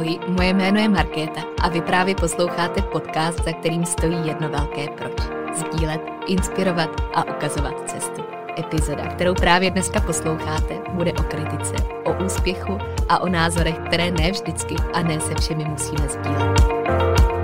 Ahoj, 0.00 0.18
moje 0.28 0.54
jméno 0.54 0.80
je 0.80 0.88
Markéta 0.88 1.40
a 1.62 1.68
vy 1.68 1.80
právě 1.80 2.14
posloucháte 2.14 2.82
podcast, 2.82 3.44
za 3.44 3.52
kterým 3.52 3.84
stojí 3.84 4.16
jedno 4.24 4.48
velké 4.48 4.88
proč. 4.88 5.12
Sdílet, 5.54 6.00
inspirovat 6.26 6.90
a 7.14 7.24
ukazovat 7.36 7.90
cestu. 7.90 8.22
Epizoda, 8.58 9.06
kterou 9.06 9.34
právě 9.34 9.70
dneska 9.70 10.00
posloucháte, 10.00 10.74
bude 10.92 11.12
o 11.12 11.22
kritice, 11.22 11.74
o 12.04 12.24
úspěchu 12.24 12.78
a 13.08 13.22
o 13.22 13.28
názorech, 13.28 13.78
které 13.78 14.10
ne 14.10 14.30
vždycky 14.30 14.76
a 14.94 15.02
ne 15.02 15.20
se 15.20 15.34
všemi 15.34 15.64
musíme 15.64 16.08
sdílet. 16.08 17.39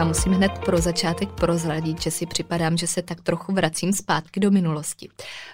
Já 0.00 0.06
musím 0.06 0.32
hned 0.32 0.52
pro 0.64 0.78
začátek 0.78 1.28
prozradit, 1.28 2.02
že 2.02 2.10
si 2.10 2.26
připadám, 2.26 2.76
že 2.76 2.86
se 2.86 3.02
tak 3.02 3.20
trochu 3.20 3.52
vracím 3.52 3.92
zpátky 3.92 4.40
do 4.40 4.50
minulosti, 4.50 5.08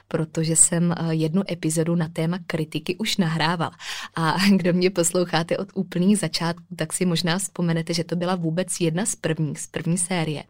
protože 0.09 0.57
jsem 0.57 0.93
eh, 0.93 1.15
jednu 1.15 1.43
epizodu 1.51 1.95
na 1.95 2.09
téma 2.09 2.39
kritiky 2.47 2.97
už 2.97 3.17
nahrával. 3.17 3.71
A 4.17 4.37
kdo 4.57 4.73
mě 4.73 4.91
posloucháte 4.91 5.59
od 5.59 5.69
úplných 5.75 6.19
začátků, 6.19 6.65
tak 6.77 6.93
si 6.93 7.07
možná 7.07 7.39
vzpomenete, 7.39 7.95
že 7.95 8.05
to 8.05 8.17
byla 8.17 8.35
vůbec 8.35 8.81
jedna 8.81 9.07
z 9.07 9.17
prvních, 9.17 9.61
z 9.61 9.67
první 9.67 9.99
série. 9.99 10.45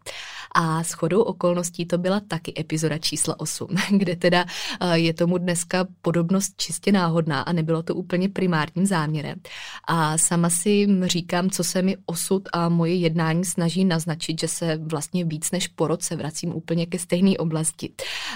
A 0.55 0.83
s 0.83 0.91
chodou 0.91 1.21
okolností 1.21 1.85
to 1.85 1.97
byla 1.97 2.19
taky 2.19 2.53
epizoda 2.59 2.97
číslo 2.97 3.35
8, 3.35 3.67
kde 3.89 4.15
teda 4.15 4.45
eh, 4.81 4.97
je 4.99 5.13
tomu 5.13 5.37
dneska 5.37 5.87
podobnost 6.01 6.53
čistě 6.57 6.91
náhodná 6.91 7.41
a 7.41 7.51
nebylo 7.51 7.83
to 7.83 7.95
úplně 7.95 8.29
primárním 8.29 8.85
záměrem. 8.85 9.39
A 9.87 10.17
sama 10.17 10.49
si 10.49 10.87
říkám, 11.03 11.49
co 11.49 11.63
se 11.63 11.81
mi 11.81 11.97
osud 12.05 12.49
a 12.53 12.69
moje 12.69 12.95
jednání 12.95 13.45
snaží 13.45 13.86
naznačit, 13.87 14.39
že 14.39 14.47
se 14.47 14.77
vlastně 14.77 15.25
víc 15.25 15.51
než 15.51 15.67
po 15.67 15.87
roce 15.87 16.15
vracím 16.15 16.55
úplně 16.55 16.85
ke 16.85 16.99
stejné 16.99 17.37
oblasti. 17.37 17.89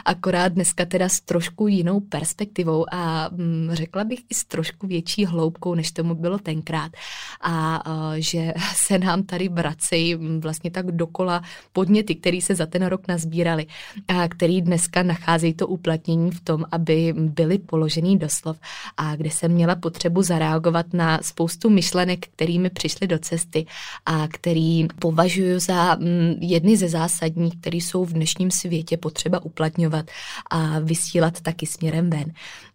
Akorát 0.05 0.47
dneska 0.47 0.85
teda 0.85 1.09
s 1.09 1.21
trošku 1.21 1.67
jinou 1.67 1.99
perspektivou 1.99 2.85
a 2.91 3.29
hm, 3.31 3.69
řekla 3.73 4.03
bych 4.03 4.19
i 4.29 4.33
s 4.33 4.45
trošku 4.45 4.87
větší 4.87 5.25
hloubkou, 5.25 5.75
než 5.75 5.91
tomu 5.91 6.15
bylo 6.15 6.37
tenkrát. 6.37 6.91
A, 7.41 7.75
a 7.75 8.13
že 8.17 8.53
se 8.75 8.99
nám 8.99 9.23
tady 9.23 9.49
vracejí 9.49 10.15
hm, 10.15 10.41
vlastně 10.41 10.71
tak 10.71 10.91
dokola 10.91 11.41
podněty, 11.73 12.15
které 12.15 12.41
se 12.41 12.55
za 12.55 12.65
ten 12.65 12.85
rok 12.85 13.07
nazbíraly 13.07 13.65
a 14.07 14.27
který 14.27 14.61
dneska 14.61 15.03
nacházejí 15.03 15.53
to 15.53 15.67
uplatnění 15.67 16.31
v 16.31 16.41
tom, 16.41 16.65
aby 16.71 17.13
byly 17.17 17.57
položený 17.57 18.17
doslov 18.17 18.57
a 18.97 19.15
kde 19.15 19.29
jsem 19.31 19.51
měla 19.51 19.75
potřebu 19.75 20.21
zareagovat 20.21 20.93
na 20.93 21.19
spoustu 21.21 21.69
myšlenek, 21.69 22.27
kterými 22.27 22.69
přišly 22.69 23.07
do 23.07 23.19
cesty 23.19 23.65
a 24.05 24.27
který 24.27 24.87
považuji 24.99 25.40
považuji 25.41 25.59
za 25.59 25.95
mm, 25.95 26.35
jedny 26.39 26.77
ze 26.77 26.89
zásadních, 26.89 27.57
které 27.61 27.77
jsou 27.77 28.05
v 28.05 28.13
dnešním 28.13 28.51
světě 28.51 28.97
potřeba 28.97 29.45
uplatňovat 29.45 30.05
a 30.49 30.79
vysílat 30.79 31.41
taky 31.41 31.65
směrem 31.65 32.09
ven. 32.09 32.25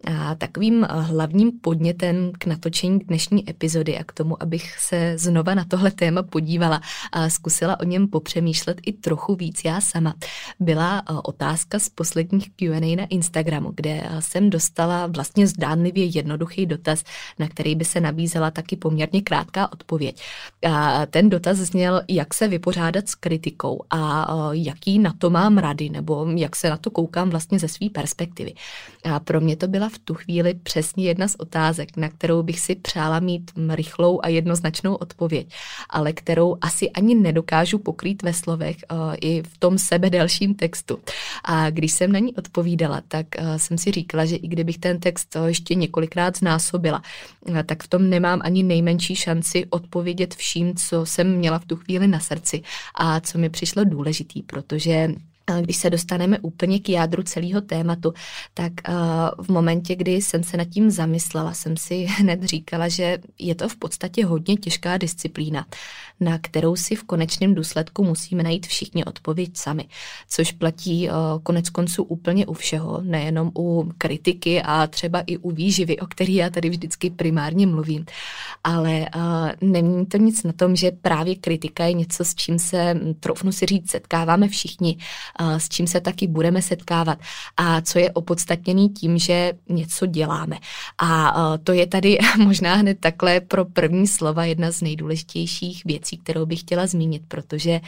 A 0.07 0.35
takovým 0.35 0.87
hlavním 0.91 1.53
podnětem 1.61 2.33
k 2.39 2.47
natočení 2.47 2.99
dnešní 2.99 3.51
epizody 3.51 3.99
a 3.99 4.05
k 4.05 4.13
tomu, 4.13 4.43
abych 4.43 4.79
se 4.79 5.15
znova 5.19 5.55
na 5.55 5.65
tohle 5.65 5.91
téma 5.91 6.23
podívala 6.23 6.81
a 7.13 7.31
zkusila 7.31 7.81
o 7.81 7.85
něm 7.85 8.09
popřemýšlet 8.09 8.81
i 8.87 8.93
trochu 8.93 9.35
víc 9.35 9.65
já 9.65 9.81
sama, 9.81 10.15
byla 10.61 10.99
eh, 10.99 11.13
otázka 11.25 11.79
z 11.79 11.89
posledních 11.89 12.51
Q&A 12.51 12.97
na 12.97 13.05
Instagramu, 13.05 13.73
kde 13.75 14.03
eh, 14.05 14.23
jsem 14.23 14.51
dostala 14.51 15.07
vlastně 15.07 15.47
zdánlivě 15.47 16.05
jednoduchý 16.05 16.67
dotaz, 16.67 17.05
na 17.39 17.49
který 17.49 17.75
by 17.75 17.85
se 17.85 18.01
nabízela 18.01 18.51
taky 18.51 18.77
poměrně 18.77 19.23
krátká 19.23 19.73
odpověď. 19.73 20.23
A 20.69 21.07
ten 21.07 21.31
dotaz 21.31 21.59
zněl, 21.59 22.03
jak 22.09 22.35
se 22.35 22.49
vypořádat 22.57 23.09
s 23.09 23.15
kritikou 23.15 23.83
a 23.91 24.27
jaký 24.53 24.99
na 24.99 25.13
to 25.19 25.31
mám 25.31 25.59
rady, 25.59 25.91
nebo 25.91 26.27
jak 26.37 26.57
se 26.57 26.71
na 26.71 26.77
to 26.77 26.91
koukám 26.91 27.31
vlastně 27.31 27.59
ze 27.59 27.69
své 27.69 27.91
perspektivy. 27.91 28.55
A 29.05 29.21
pro 29.21 29.41
mě 29.41 29.57
to 29.57 29.69
byla 29.69 29.89
v 29.89 29.99
tu 29.99 30.15
chvíli 30.15 30.55
přesně 30.55 31.05
jedna 31.05 31.29
z 31.29 31.37
otázek, 31.39 31.97
na 31.97 32.09
kterou 32.09 32.43
bych 32.43 32.61
si 32.61 32.75
přála 32.75 33.21
mít 33.21 33.51
rychlou 33.69 34.21
a 34.23 34.29
jednoznačnou 34.29 34.95
odpověď, 34.95 35.53
ale 35.91 36.13
kterou 36.13 36.57
asi 36.61 36.91
ani 36.91 37.15
nedokážu 37.15 37.79
pokrýt 37.79 38.23
ve 38.23 38.33
slovech 38.33 38.77
i 39.21 39.43
v 39.43 39.59
tom 39.59 39.79
sebe 39.79 40.11
delším 40.11 40.55
textu. 40.55 40.99
A 41.45 41.71
když 41.71 41.93
jsem 41.93 42.13
na 42.13 42.19
ní 42.19 42.35
odpovídala, 42.35 43.03
tak 43.09 43.27
jsem 43.57 43.79
si 43.79 43.91
říkala, 43.91 44.25
že 44.25 44.37
i 44.37 44.49
kdybych 44.49 44.79
ten 44.79 45.01
text 45.01 45.37
ještě 45.47 45.75
několikrát 45.75 46.37
znásobila, 46.37 47.03
tak 47.67 47.83
v 47.83 47.89
tom 47.89 48.11
nemám 48.11 48.41
ani 48.45 48.63
nejmenší 48.63 49.17
šanci 49.17 49.67
odpovědět 49.71 50.35
vším, 50.35 50.75
co 50.75 51.07
jsem 51.07 51.37
měla 51.37 51.59
v 51.59 51.65
tu 51.65 51.77
chvíli 51.77 52.09
na 52.09 52.21
srdci 52.21 52.46
srdci 52.47 52.63
a 52.95 53.21
co 53.21 53.39
mi 53.39 53.51
přišlo 53.51 53.85
důležitý, 53.85 54.43
protože 54.43 55.09
když 55.61 55.77
se 55.77 55.91
dostaneme 55.91 56.39
úplně 56.39 56.81
k 56.81 56.89
jádru 56.89 57.23
celého 57.23 57.61
tématu, 57.61 58.13
tak 58.55 58.73
v 59.39 59.49
momentě, 59.49 59.97
kdy 59.97 60.13
jsem 60.13 60.43
se 60.43 60.57
nad 60.57 60.65
tím 60.65 60.91
zamyslela, 60.91 61.53
jsem 61.53 61.77
si 61.77 61.95
hned 62.11 62.43
říkala, 62.43 62.89
že 62.89 63.19
je 63.39 63.55
to 63.55 63.69
v 63.69 63.77
podstatě 63.77 64.27
hodně 64.27 64.57
těžká 64.57 64.99
disciplína, 64.99 65.67
na 66.21 66.39
kterou 66.39 66.77
si 66.77 66.97
v 66.97 67.05
konečném 67.05 67.55
důsledku 67.55 68.05
musíme 68.05 68.43
najít 68.43 68.67
všichni 68.67 69.05
odpověď 69.05 69.57
sami, 69.57 69.89
což 70.29 70.53
platí 70.53 71.09
konec 71.43 71.71
konců 71.71 72.03
úplně 72.03 72.47
u 72.47 72.53
všeho, 72.53 73.01
nejenom 73.03 73.51
u 73.59 73.93
kritiky 73.99 74.63
a 74.63 74.87
třeba 74.87 75.21
i 75.27 75.37
u 75.37 75.51
výživy, 75.51 75.99
o 75.99 76.07
který 76.07 76.35
já 76.35 76.51
tady 76.51 76.71
vždycky 76.71 77.11
primárně 77.11 77.67
mluvím. 77.67 78.07
Ale 78.65 79.07
není 79.61 80.07
to 80.07 80.17
nic 80.17 80.43
na 80.43 80.53
tom, 80.53 80.77
že 80.77 80.91
právě 80.91 81.35
kritika 81.35 81.85
je 81.85 81.93
něco, 81.93 82.25
s 82.25 82.35
čím 82.35 82.59
se, 82.59 83.01
troufnu 83.21 83.53
si 83.53 83.67
říct, 83.67 83.91
setkáváme 83.91 84.49
všichni, 84.49 84.99
s 85.39 85.69
čím 85.69 85.87
se 85.87 86.01
taky 86.01 86.27
budeme 86.27 86.63
setkávat 86.63 87.19
a 87.57 87.81
co 87.81 87.99
je 87.99 88.11
opodstatněný 88.11 88.89
tím, 88.89 89.19
že 89.19 89.53
něco 89.69 90.07
děláme. 90.07 90.59
A 90.99 91.35
to 91.65 91.73
je 91.73 91.87
tady 91.87 92.19
možná 92.39 92.75
hned 92.75 93.01
takhle 93.01 93.41
pro 93.41 93.65
první 93.65 94.07
slova 94.07 94.45
jedna 94.45 94.71
z 94.71 94.83
nejdůležitějších 94.83 95.85
věcí, 95.85 96.19
kterou 96.19 96.47
bych 96.47 96.61
chtěla 96.61 96.87
zmínit, 96.87 97.23
protože 97.29 97.81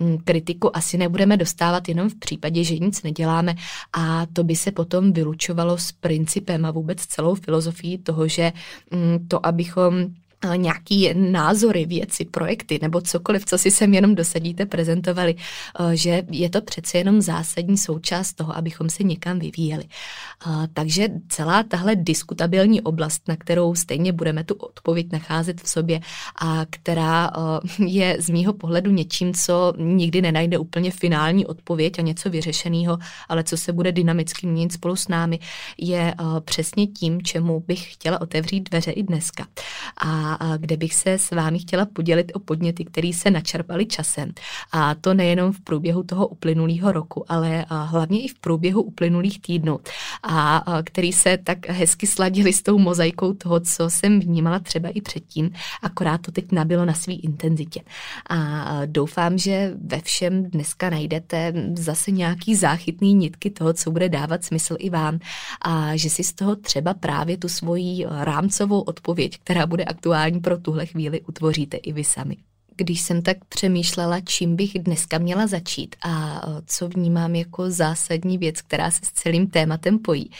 mm, 0.00 0.18
kritiku 0.24 0.76
asi 0.76 0.98
nebudeme 0.98 1.36
dostávat 1.36 1.88
jenom 1.88 2.08
v 2.08 2.18
případě, 2.18 2.64
že 2.64 2.78
nic 2.78 3.02
neděláme 3.02 3.54
a 3.92 4.26
to 4.32 4.44
by 4.44 4.56
se 4.56 4.72
potom 4.72 5.12
vylučovalo 5.12 5.78
s 5.78 5.92
principem 5.92 6.64
a 6.64 6.70
vůbec 6.70 7.06
celou 7.06 7.34
filozofií 7.34 7.98
toho, 7.98 8.28
že 8.28 8.52
mm, 8.90 9.28
to, 9.28 9.46
abychom 9.46 10.06
nějaký 10.56 11.14
názory, 11.14 11.86
věci, 11.86 12.24
projekty 12.24 12.78
nebo 12.82 13.00
cokoliv, 13.00 13.44
co 13.44 13.58
si 13.58 13.70
sem 13.70 13.94
jenom 13.94 14.14
dosadíte, 14.14 14.66
prezentovali, 14.66 15.34
eh, 15.34 15.96
že 15.96 16.22
je 16.30 16.50
to 16.50 16.60
přece 16.60 16.98
jenom 16.98 17.20
zásadní 17.20 17.78
součást 17.78 18.32
toho, 18.32 18.56
abychom 18.56 18.90
se 18.90 19.02
někam 19.02 19.38
vyvíjeli. 19.38 19.84
Eh, 19.84 20.50
takže 20.72 21.08
celá 21.28 21.62
tahle 21.62 21.96
diskutabilní 21.96 22.80
oblast, 22.80 23.28
na 23.28 23.36
kterou 23.36 23.74
stejně 23.74 24.12
budeme 24.12 24.44
tu 24.44 24.54
odpověď 24.54 25.12
nacházet 25.12 25.60
v 25.60 25.68
sobě 25.68 26.00
a 26.42 26.66
která 26.70 27.30
eh, 27.30 27.84
je 27.84 28.16
z 28.20 28.30
mýho 28.30 28.52
pohledu 28.52 28.90
něčím, 28.90 29.34
co 29.34 29.72
nikdy 29.76 30.22
nenajde 30.22 30.58
úplně 30.58 30.90
finální 30.90 31.46
odpověď 31.46 31.98
a 31.98 32.02
něco 32.02 32.30
vyřešeného, 32.30 32.98
ale 33.28 33.44
co 33.44 33.56
se 33.56 33.72
bude 33.72 33.92
dynamicky 33.92 34.46
měnit 34.46 34.72
spolu 34.72 34.96
s 34.96 35.08
námi, 35.08 35.38
je 35.78 36.14
přesně 36.44 36.86
tím, 36.86 37.22
čemu 37.22 37.64
bych 37.66 37.92
chtěla 37.92 38.20
otevřít 38.20 38.70
dveře 38.70 38.90
i 38.90 39.02
dneska. 39.02 39.46
A 39.96 40.35
kde 40.56 40.76
bych 40.76 40.94
se 40.94 41.12
s 41.12 41.30
vámi 41.30 41.58
chtěla 41.58 41.86
podělit 41.86 42.32
o 42.34 42.38
podněty, 42.38 42.84
které 42.84 43.10
se 43.14 43.30
načerpaly 43.30 43.86
časem. 43.86 44.32
A 44.72 44.94
to 44.94 45.14
nejenom 45.14 45.52
v 45.52 45.60
průběhu 45.60 46.02
toho 46.02 46.26
uplynulého 46.26 46.92
roku, 46.92 47.32
ale 47.32 47.66
hlavně 47.68 48.20
i 48.20 48.28
v 48.28 48.38
průběhu 48.38 48.82
uplynulých 48.82 49.40
týdnů, 49.40 49.80
a 50.22 50.64
který 50.84 51.12
se 51.12 51.38
tak 51.44 51.68
hezky 51.68 52.06
sladili 52.06 52.52
s 52.52 52.62
tou 52.62 52.78
mozaikou 52.78 53.32
toho, 53.32 53.60
co 53.60 53.90
jsem 53.90 54.20
vnímala 54.20 54.58
třeba 54.58 54.88
i 54.88 55.00
předtím, 55.00 55.50
akorát 55.82 56.20
to 56.20 56.32
teď 56.32 56.52
nabilo 56.52 56.84
na 56.84 56.94
své 56.94 57.12
intenzitě. 57.12 57.80
A 58.30 58.80
doufám, 58.86 59.38
že 59.38 59.72
ve 59.84 60.00
všem 60.00 60.44
dneska 60.44 60.90
najdete 60.90 61.52
zase 61.74 62.10
nějaký 62.10 62.54
záchytný 62.54 63.14
nitky 63.14 63.50
toho, 63.50 63.72
co 63.72 63.90
bude 63.90 64.08
dávat 64.08 64.44
smysl 64.44 64.76
i 64.78 64.90
vám 64.90 65.18
a 65.62 65.96
že 65.96 66.10
si 66.10 66.24
z 66.24 66.32
toho 66.32 66.56
třeba 66.56 66.94
právě 66.94 67.36
tu 67.36 67.48
svoji 67.48 68.06
rámcovou 68.10 68.80
odpověď, 68.80 69.38
která 69.44 69.66
bude 69.66 69.84
aktuální, 69.84 70.15
aktuální 70.16 70.40
pro 70.40 70.58
tuhle 70.58 70.86
chvíli 70.86 71.20
utvoříte 71.20 71.76
i 71.76 71.92
vy 71.92 72.04
sami. 72.04 72.36
Když 72.76 73.00
jsem 73.00 73.22
tak 73.22 73.44
přemýšlela, 73.48 74.20
čím 74.20 74.56
bych 74.56 74.78
dneska 74.78 75.18
měla 75.18 75.46
začít 75.46 75.96
a 76.04 76.42
co 76.66 76.88
vnímám 76.88 77.34
jako 77.34 77.70
zásadní 77.70 78.38
věc, 78.38 78.62
která 78.62 78.90
se 78.90 79.04
s 79.04 79.12
celým 79.12 79.46
tématem 79.46 79.98
pojí, 79.98 80.30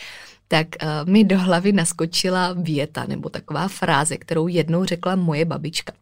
tak 0.48 0.66
uh, 0.82 1.10
mi 1.10 1.24
do 1.24 1.38
hlavy 1.38 1.72
naskočila 1.72 2.52
věta 2.52 3.04
nebo 3.08 3.28
taková 3.28 3.68
fráze, 3.68 4.16
kterou 4.16 4.48
jednou 4.48 4.84
řekla 4.84 5.16
moje 5.16 5.44
babička. 5.44 5.92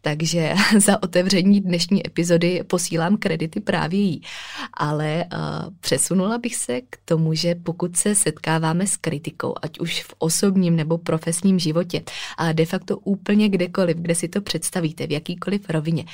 Takže 0.00 0.54
za 0.78 1.02
otevření 1.02 1.60
dnešní 1.60 2.06
epizody 2.06 2.62
posílám 2.66 3.16
kredity 3.16 3.60
právě 3.60 4.00
jí. 4.00 4.22
Ale 4.74 5.24
uh, 5.32 5.40
přesunula 5.80 6.38
bych 6.38 6.56
se 6.56 6.80
k 6.80 6.98
tomu, 7.04 7.34
že 7.34 7.54
pokud 7.54 7.96
se 7.96 8.14
setkáváme 8.14 8.86
s 8.86 8.96
kritikou, 8.96 9.54
ať 9.62 9.80
už 9.80 10.02
v 10.02 10.14
osobním 10.18 10.76
nebo 10.76 10.98
profesním 10.98 11.58
životě, 11.58 12.02
a 12.38 12.52
de 12.52 12.66
facto 12.66 12.98
úplně 12.98 13.48
kdekoliv, 13.48 13.96
kde 13.96 14.14
si 14.14 14.28
to 14.28 14.40
představíte, 14.40 15.06
v 15.06 15.10
jakýkoliv 15.10 15.70
rovině, 15.70 16.04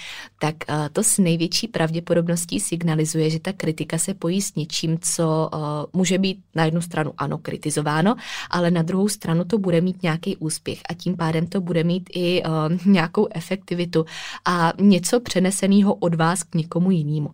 tak 0.41 0.55
uh, 0.69 0.89
to 0.93 1.03
s 1.03 1.19
největší 1.19 1.69
pravděpodobností 1.69 2.61
signalizuje, 2.61 3.31
že 3.31 3.41
ta 3.41 3.53
kritika 3.53 3.99
se 3.99 4.15
pojí 4.15 4.43
s 4.43 4.55
něčím, 4.55 4.99
co 5.01 5.51
může 5.93 6.19
být 6.19 6.39
na 6.55 6.65
jednu 6.65 6.81
stranu 6.81 7.13
ano 7.19 7.39
kritizováno, 7.77 8.17
ale 8.51 8.71
na 8.71 8.83
druhou 8.83 9.09
stranu 9.09 9.45
to 9.45 9.59
bude 9.59 9.81
mít 9.81 10.03
nějaký 10.03 10.37
úspěch 10.37 10.81
a 10.89 10.95
tím 10.95 11.17
pádem 11.17 11.47
to 11.47 11.61
bude 11.61 11.85
mít 11.85 12.11
i 12.15 12.43
uh, 12.43 12.93
nějakou 12.93 13.29
efektivitu 13.35 14.05
a 14.45 14.73
něco 14.81 15.21
přeneseného 15.21 15.95
od 15.95 16.15
vás 16.15 16.43
k 16.43 16.55
někomu 16.55 16.91
jinému. 16.91 17.31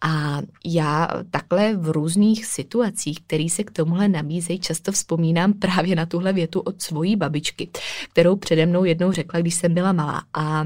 A 0.00 0.40
já 0.64 1.08
takhle 1.30 1.76
v 1.76 1.90
různých 1.90 2.46
situacích, 2.46 3.20
které 3.26 3.48
se 3.48 3.64
k 3.64 3.70
tomuhle 3.70 4.08
nabízejí, 4.08 4.58
často 4.58 4.92
vzpomínám 4.92 5.52
právě 5.52 5.96
na 5.96 6.06
tuhle 6.06 6.32
větu 6.32 6.60
od 6.60 6.82
svojí 6.82 7.16
babičky, 7.16 7.70
kterou 8.12 8.36
přede 8.36 8.66
mnou 8.66 8.84
jednou 8.84 9.12
řekla, 9.12 9.40
když 9.40 9.54
jsem 9.54 9.74
byla 9.74 9.92
malá. 9.92 10.22
A 10.34 10.64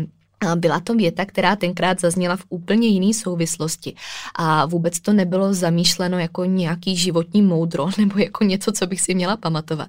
byla 0.55 0.81
to 0.81 0.95
věta, 0.95 1.25
která 1.25 1.57
tenkrát 1.57 2.01
zazněla 2.01 2.37
v 2.37 2.45
úplně 2.49 2.89
jiné 2.89 3.15
souvislosti 3.15 3.95
a 4.35 4.67
vůbec 4.67 5.01
to 5.01 5.13
nebylo 5.13 5.55
zamýšleno 5.55 6.19
jako 6.19 6.45
nějaký 6.45 6.97
životní 6.97 7.43
moudro 7.43 7.89
nebo 7.99 8.19
jako 8.19 8.45
něco, 8.45 8.73
co 8.73 8.87
bych 8.87 9.01
si 9.01 9.15
měla 9.15 9.37
pamatovat. 9.37 9.89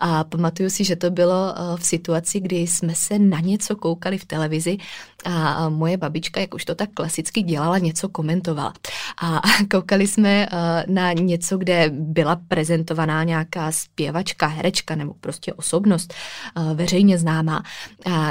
A 0.00 0.24
pamatuju 0.24 0.70
si, 0.70 0.84
že 0.84 0.96
to 0.96 1.10
bylo 1.10 1.54
eh, 1.56 1.76
v 1.76 1.86
situaci, 1.86 2.40
kdy 2.40 2.56
jsme 2.56 2.94
se 2.94 3.18
na 3.18 3.40
něco 3.40 3.76
koukali 3.76 4.18
v 4.18 4.24
televizi 4.24 4.78
a 5.24 5.68
moje 5.68 5.96
babička, 5.96 6.40
jak 6.40 6.54
už 6.54 6.64
to 6.64 6.74
tak 6.74 6.90
klasicky 6.94 7.42
dělala, 7.42 7.78
něco 7.78 8.08
komentovala. 8.08 8.72
A 9.22 9.42
koukali 9.70 10.06
jsme 10.06 10.46
eh, 10.46 10.84
na 10.88 11.12
něco, 11.12 11.58
kde 11.58 11.90
byla 11.90 12.40
prezentovaná 12.48 13.24
nějaká 13.24 13.72
zpěvačka, 13.72 14.46
herečka 14.46 14.94
nebo 14.94 15.14
prostě 15.20 15.52
osobnost 15.52 16.14
eh, 16.14 16.74
veřejně 16.74 17.18
známá, 17.18 17.62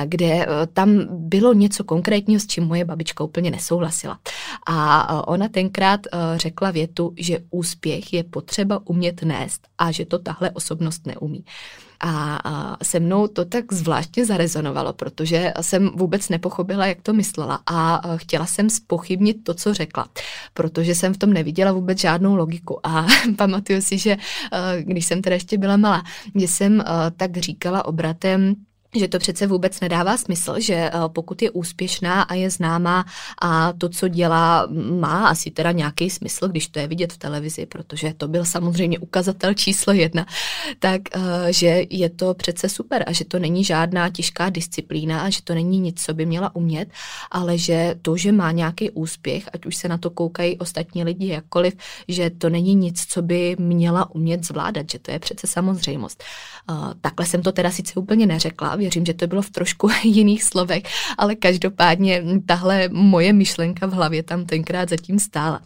kde 0.05 0.47
tam 0.73 0.89
bylo 1.09 1.46
bylo 1.47 1.53
něco 1.53 1.83
konkrétního, 1.83 2.39
s 2.39 2.47
čím 2.47 2.63
moje 2.63 2.85
babička 2.85 3.23
úplně 3.23 3.51
nesouhlasila. 3.51 4.19
A 4.67 5.27
ona 5.27 5.47
tenkrát 5.47 5.99
e, 6.07 6.09
řekla 6.35 6.71
větu, 6.71 7.13
že 7.17 7.39
úspěch 7.51 8.13
je 8.13 8.23
potřeba 8.23 8.81
umět 8.85 9.23
nést 9.23 9.67
a 9.77 9.91
že 9.91 10.05
to 10.05 10.19
tahle 10.19 10.51
osobnost 10.51 11.07
neumí. 11.07 11.45
A, 11.99 12.77
se 12.83 12.99
mnou 12.99 13.27
to 13.27 13.45
tak 13.45 13.73
zvláštně 13.73 14.25
zarezonovalo, 14.25 14.93
protože 14.93 15.53
jsem 15.61 15.89
vůbec 15.95 16.29
nepochopila, 16.29 16.85
jak 16.85 17.01
to 17.01 17.13
myslela 17.13 17.59
a 17.65 18.01
chtěla 18.17 18.45
jsem 18.45 18.69
spochybnit 18.69 19.43
to, 19.43 19.53
co 19.53 19.73
řekla, 19.73 20.07
protože 20.53 20.95
jsem 20.95 21.13
v 21.13 21.17
tom 21.17 21.33
neviděla 21.33 21.71
vůbec 21.71 21.99
žádnou 21.99 22.35
logiku 22.35 22.79
a 22.83 23.07
pamatuju 23.37 23.81
si, 23.81 23.97
že 23.97 24.11
e, 24.11 24.17
když 24.83 25.05
jsem 25.05 25.21
teda 25.21 25.33
ještě 25.33 25.57
byla 25.57 25.77
malá, 25.77 26.03
že 26.35 26.47
jsem 26.47 26.81
e, 26.81 26.85
tak 27.17 27.37
říkala 27.37 27.85
obratem, 27.85 28.55
že 28.95 29.07
to 29.07 29.19
přece 29.19 29.47
vůbec 29.47 29.79
nedává 29.79 30.17
smysl, 30.17 30.59
že 30.59 30.73
eh, 30.73 30.91
pokud 31.07 31.41
je 31.41 31.51
úspěšná 31.51 32.21
a 32.21 32.33
je 32.33 32.49
známá 32.49 33.05
a 33.41 33.73
to, 33.73 33.89
co 33.89 34.07
dělá, 34.07 34.67
má 34.99 35.27
asi 35.27 35.51
teda 35.51 35.71
nějaký 35.71 36.09
smysl, 36.09 36.47
když 36.47 36.67
to 36.67 36.79
je 36.79 36.87
vidět 36.87 37.13
v 37.13 37.17
televizi, 37.17 37.65
protože 37.65 38.13
to 38.17 38.27
byl 38.27 38.45
samozřejmě 38.45 38.99
ukazatel 38.99 39.53
číslo 39.53 39.93
jedna, 39.93 40.25
tak 40.79 41.01
eh, 41.13 41.19
že 41.53 41.83
je 41.89 42.09
to 42.09 42.33
přece 42.33 42.69
super 42.69 43.03
a 43.07 43.11
že 43.11 43.25
to 43.25 43.39
není 43.39 43.63
žádná 43.63 44.09
těžká 44.09 44.49
disciplína 44.49 45.21
a 45.21 45.29
že 45.29 45.41
to 45.43 45.53
není 45.53 45.79
nic, 45.79 46.03
co 46.03 46.13
by 46.13 46.25
měla 46.25 46.55
umět, 46.55 46.89
ale 47.31 47.57
že 47.57 47.95
to, 48.01 48.17
že 48.17 48.31
má 48.31 48.51
nějaký 48.51 48.89
úspěch, 48.89 49.49
ať 49.53 49.65
už 49.65 49.75
se 49.75 49.87
na 49.87 49.97
to 49.97 50.09
koukají 50.09 50.57
ostatní 50.57 51.03
lidi 51.03 51.27
jakkoliv, 51.27 51.73
že 52.07 52.29
to 52.29 52.49
není 52.49 52.75
nic, 52.75 53.05
co 53.05 53.21
by 53.21 53.55
měla 53.59 54.15
umět 54.15 54.45
zvládat, 54.45 54.91
že 54.91 54.99
to 54.99 55.11
je 55.11 55.19
přece 55.19 55.47
samozřejmost. 55.47 56.23
Takhle 57.01 57.25
jsem 57.25 57.41
to 57.41 57.51
teda 57.51 57.71
sice 57.71 57.93
úplně 57.95 58.25
neřekla, 58.25 58.75
věřím, 58.75 59.05
že 59.05 59.13
to 59.13 59.27
bylo 59.27 59.41
v 59.41 59.49
trošku 59.49 59.89
jiných 60.03 60.43
slovech, 60.43 60.83
ale 61.17 61.35
každopádně 61.35 62.23
tahle 62.45 62.89
moje 62.91 63.33
myšlenka 63.33 63.87
v 63.87 63.93
hlavě 63.93 64.23
tam 64.23 64.45
tenkrát 64.45 64.89
zatím 64.89 65.19
stála. 65.19 65.61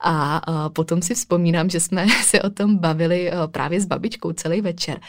A 0.00 0.40
potom 0.68 1.02
si 1.02 1.14
vzpomínám, 1.14 1.70
že 1.70 1.80
jsme 1.80 2.06
se 2.22 2.42
o 2.42 2.50
tom 2.50 2.78
bavili 2.78 3.30
právě 3.46 3.80
s 3.80 3.86
babičkou 3.86 4.32
celý 4.32 4.60
večer, 4.60 5.00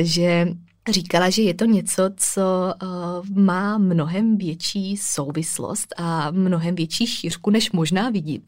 že 0.00 0.48
říkala, 0.88 1.30
že 1.30 1.42
je 1.42 1.54
to 1.54 1.64
něco, 1.64 2.02
co 2.16 2.42
uh, 2.82 3.38
má 3.38 3.78
mnohem 3.78 4.36
větší 4.36 4.96
souvislost 4.96 5.94
a 5.96 6.30
mnohem 6.30 6.74
větší 6.74 7.06
šířku, 7.06 7.50
než 7.50 7.72
možná 7.72 8.10
vidí. 8.10 8.42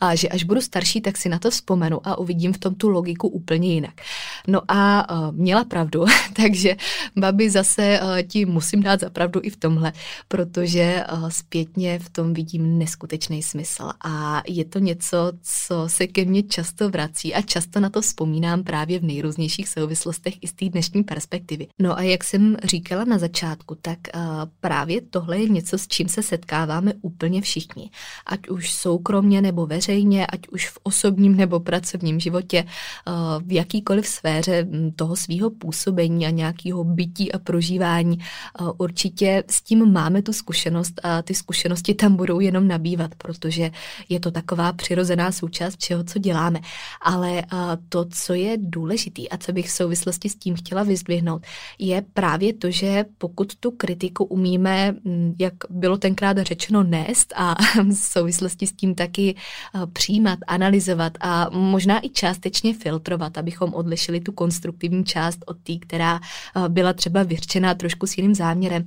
A 0.00 0.14
že 0.14 0.28
až 0.28 0.44
budu 0.44 0.60
starší, 0.60 1.00
tak 1.00 1.16
si 1.16 1.28
na 1.28 1.38
to 1.38 1.50
vzpomenu 1.50 2.00
a 2.04 2.18
uvidím 2.18 2.52
v 2.52 2.58
tom 2.58 2.74
tu 2.74 2.88
logiku 2.88 3.28
úplně 3.28 3.74
jinak. 3.74 4.00
No 4.46 4.60
a 4.68 5.10
uh, 5.10 5.36
měla 5.36 5.64
pravdu, 5.64 6.04
takže 6.32 6.76
babi 7.16 7.50
zase 7.50 8.00
uh, 8.02 8.22
ti 8.28 8.44
musím 8.44 8.82
dát 8.82 9.00
za 9.00 9.10
pravdu 9.10 9.40
i 9.42 9.50
v 9.50 9.56
tomhle, 9.56 9.92
protože 10.28 11.04
uh, 11.12 11.28
zpětně 11.28 11.98
v 11.98 12.10
tom 12.10 12.34
vidím 12.34 12.78
neskutečný 12.78 13.42
smysl 13.42 13.90
a 14.04 14.42
je 14.48 14.64
to 14.64 14.78
něco, 14.78 15.32
co 15.42 15.84
se 15.86 16.06
ke 16.06 16.24
mně 16.24 16.42
často 16.42 16.90
vrací 16.90 17.34
a 17.34 17.42
často 17.42 17.80
na 17.80 17.90
to 17.90 18.00
vzpomínám 18.00 18.64
právě 18.64 18.98
v 18.98 19.04
nejrůznějších 19.04 19.68
souvislostech 19.68 20.34
i 20.40 20.48
z 20.48 20.52
té 20.52 20.68
dnešní 20.68 21.04
perspektivy. 21.04 21.66
No 21.78 21.98
a 21.98 22.02
jak 22.02 22.24
jsem 22.24 22.56
říkala 22.64 23.04
na 23.04 23.18
začátku, 23.18 23.74
tak 23.82 23.98
uh, 24.14 24.22
právě 24.60 25.00
tohle 25.00 25.38
je 25.38 25.48
něco, 25.48 25.78
s 25.78 25.88
čím 25.88 26.08
se 26.08 26.22
setkáváme 26.22 26.92
úplně 27.02 27.40
všichni. 27.42 27.90
Ať 28.26 28.48
už 28.48 28.72
soukromně 28.72 29.42
nebo 29.42 29.66
veřejně, 29.66 30.26
ať 30.26 30.48
už 30.48 30.68
v 30.68 30.78
osobním 30.82 31.36
nebo 31.36 31.60
pracovním 31.60 32.20
životě, 32.20 32.64
uh, 32.64 33.14
v 33.42 33.52
jakýkoliv 33.52 34.06
sféře 34.06 34.66
toho 34.96 35.16
svého 35.16 35.50
působení 35.50 36.26
a 36.26 36.30
nějakého 36.30 36.84
bytí 36.84 37.32
a 37.32 37.38
prožívání. 37.38 38.18
Uh, 38.60 38.70
určitě 38.78 39.44
s 39.50 39.62
tím 39.62 39.92
máme 39.92 40.22
tu 40.22 40.32
zkušenost 40.32 41.00
a 41.02 41.22
ty 41.22 41.34
zkušenosti 41.34 41.94
tam 41.94 42.16
budou 42.16 42.40
jenom 42.40 42.68
nabývat, 42.68 43.14
protože 43.14 43.70
je 44.08 44.20
to 44.20 44.30
taková 44.30 44.72
přirozená 44.72 45.32
součást 45.32 45.80
všeho, 45.80 46.04
co 46.04 46.18
děláme. 46.18 46.60
Ale 47.02 47.42
to, 47.88 48.04
co 48.04 48.34
je 48.34 48.56
důležitý 48.60 49.28
a 49.28 49.36
co 49.36 49.52
bych 49.52 49.66
v 49.66 49.70
souvislosti 49.70 50.28
s 50.28 50.36
tím 50.36 50.56
chtěla 50.56 50.82
vyzdvihnout, 50.82 51.46
je 51.78 52.04
právě 52.14 52.52
to, 52.52 52.70
že 52.70 53.04
pokud 53.18 53.56
tu 53.56 53.70
kritiku 53.70 54.24
umíme, 54.24 54.92
mm, 54.92 55.34
jak 55.38 55.54
bylo 55.70 55.98
tenkrát 55.98 56.38
řečeno, 56.38 56.82
nést 56.82 57.32
a 57.36 57.54
v 57.82 57.94
souvislosti 57.94 58.66
s 58.66 58.72
tím 58.72 58.94
taky 58.94 59.34
eh, 59.34 59.86
přijímat, 59.92 60.38
analyzovat 60.46 61.12
a 61.20 61.50
možná 61.50 62.06
i 62.06 62.08
částečně 62.08 62.74
filtrovat, 62.74 63.38
abychom 63.38 63.74
odlišili 63.74 64.20
tu 64.20 64.32
konstruktivní 64.32 65.04
část 65.04 65.38
od 65.46 65.56
té, 65.62 65.72
která 65.78 66.20
eh, 66.20 66.68
byla 66.68 66.92
třeba 66.92 67.22
vyřčená 67.22 67.74
trošku 67.74 68.06
s 68.06 68.16
jiným 68.16 68.34
záměrem, 68.34 68.84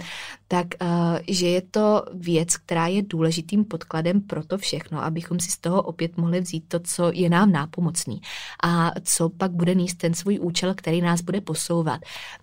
tak 0.48 0.68
eh, 0.82 0.86
že 1.28 1.48
je 1.48 1.62
to 1.62 2.04
věc, 2.14 2.58
která 2.58 2.88
je 2.88 3.02
důležitým 3.02 3.66
podkladem 3.66 4.22
pro 4.22 4.44
to 4.44 4.58
všechno, 4.58 5.04
abychom 5.04 5.40
si 5.40 5.52
z 5.52 5.58
toho 5.58 5.82
opět 5.82 6.18
mohli 6.18 6.42
vzít 6.42 6.64
to, 6.68 6.80
co 6.80 7.12
je 7.14 7.30
nám 7.30 7.52
nápomocný 7.52 8.22
a 8.64 8.92
co 9.04 9.30
pak 9.30 9.52
bude 9.52 9.76
níst 9.76 9.98
ten 9.98 10.14
svůj 10.14 10.40
účel, 10.42 10.74
který 10.76 11.02
nás 11.02 11.22
bude 11.22 11.42
posouvat. 11.42 12.02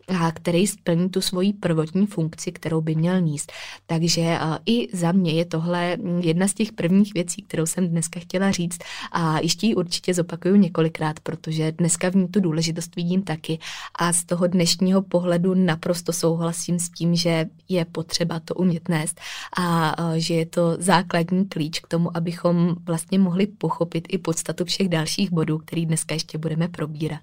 A 0.09 0.28
který 0.33 0.67
splní 0.67 1.09
tu 1.09 1.21
svoji 1.21 1.53
prvotní 1.53 2.07
funkci, 2.07 2.53
kterou 2.53 2.81
by 2.81 2.95
měl 2.95 3.21
níst. 3.21 3.53
Takže 3.87 4.39
i 4.67 4.97
za 4.97 5.13
mě 5.13 5.33
je 5.33 5.45
tohle 5.45 5.97
jedna 6.21 6.49
z 6.49 6.55
těch 6.55 6.73
prvních 6.73 7.15
věcí, 7.15 7.43
kterou 7.43 7.67
jsem 7.67 7.89
dneska 7.89 8.21
chtěla 8.21 8.51
říct 8.51 8.79
a 9.13 9.41
ještě 9.41 9.67
ji 9.67 9.75
určitě 9.75 10.15
zopakuju 10.15 10.57
několikrát, 10.57 11.21
protože 11.21 11.73
dneska 11.73 12.11
v 12.11 12.15
ní 12.15 12.29
tu 12.29 12.41
důležitost 12.41 12.97
vidím 12.97 13.23
taky 13.23 13.59
a 13.99 14.13
z 14.13 14.25
toho 14.25 14.47
dnešního 14.47 15.03
pohledu 15.03 15.55
naprosto 15.55 16.13
souhlasím 16.13 16.79
s 16.79 16.91
tím, 16.91 17.15
že 17.15 17.47
je 17.69 17.85
potřeba 17.85 18.41
to 18.41 18.55
umět 18.55 18.89
nést 18.89 19.21
a 19.59 19.95
že 20.17 20.35
je 20.35 20.47
to 20.47 20.77
základní 20.79 21.47
klíč 21.47 21.81
k 21.81 21.89
tomu, 21.89 22.17
abychom 22.17 22.77
vlastně 22.85 23.19
mohli 23.19 23.47
pochopit 23.47 24.09
i 24.11 24.19
podstatu 24.19 24.65
všech 24.65 24.89
dalších 24.89 25.31
bodů, 25.31 25.59
který 25.59 25.87
dneska 25.87 26.15
ještě 26.15 26.39
budeme 26.39 26.69
probírat. 26.69 27.21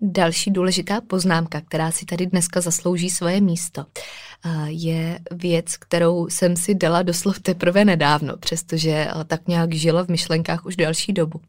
Další 0.00 0.50
důležitá 0.50 1.00
poznámka, 1.00 1.60
která 1.60 1.90
si 1.90 2.04
tady 2.04 2.26
dneska 2.26 2.60
zaslouží 2.60 3.10
svoje 3.10 3.40
místo, 3.40 3.86
je 4.66 5.18
věc, 5.32 5.76
kterou 5.76 6.28
jsem 6.28 6.56
si 6.56 6.74
dala 6.74 7.02
doslov 7.02 7.40
teprve 7.40 7.84
nedávno, 7.84 8.36
přestože 8.36 9.08
tak 9.26 9.48
nějak 9.48 9.74
žila 9.74 10.04
v 10.04 10.08
myšlenkách 10.08 10.66
už 10.66 10.76
další 10.76 11.12
dobu. 11.12 11.40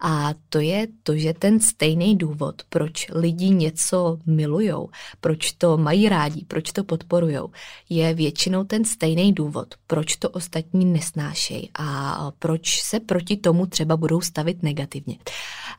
A 0.00 0.34
to 0.48 0.60
je 0.60 0.86
to, 1.02 1.16
že 1.16 1.34
ten 1.34 1.60
stejný 1.60 2.16
důvod, 2.16 2.62
proč 2.68 3.06
lidi 3.12 3.50
něco 3.50 4.18
milujou, 4.26 4.88
proč 5.20 5.52
to 5.52 5.76
mají 5.76 6.08
rádi, 6.08 6.44
proč 6.48 6.72
to 6.72 6.84
podporujou, 6.84 7.50
je 7.88 8.14
většinou 8.14 8.64
ten 8.64 8.84
stejný 8.84 9.32
důvod, 9.32 9.74
proč 9.86 10.16
to 10.16 10.28
ostatní 10.28 10.84
nesnášejí 10.84 11.70
a 11.78 12.30
proč 12.38 12.82
se 12.82 13.00
proti 13.00 13.36
tomu 13.36 13.66
třeba 13.66 13.96
budou 13.96 14.20
stavit 14.20 14.62
negativně. 14.62 15.16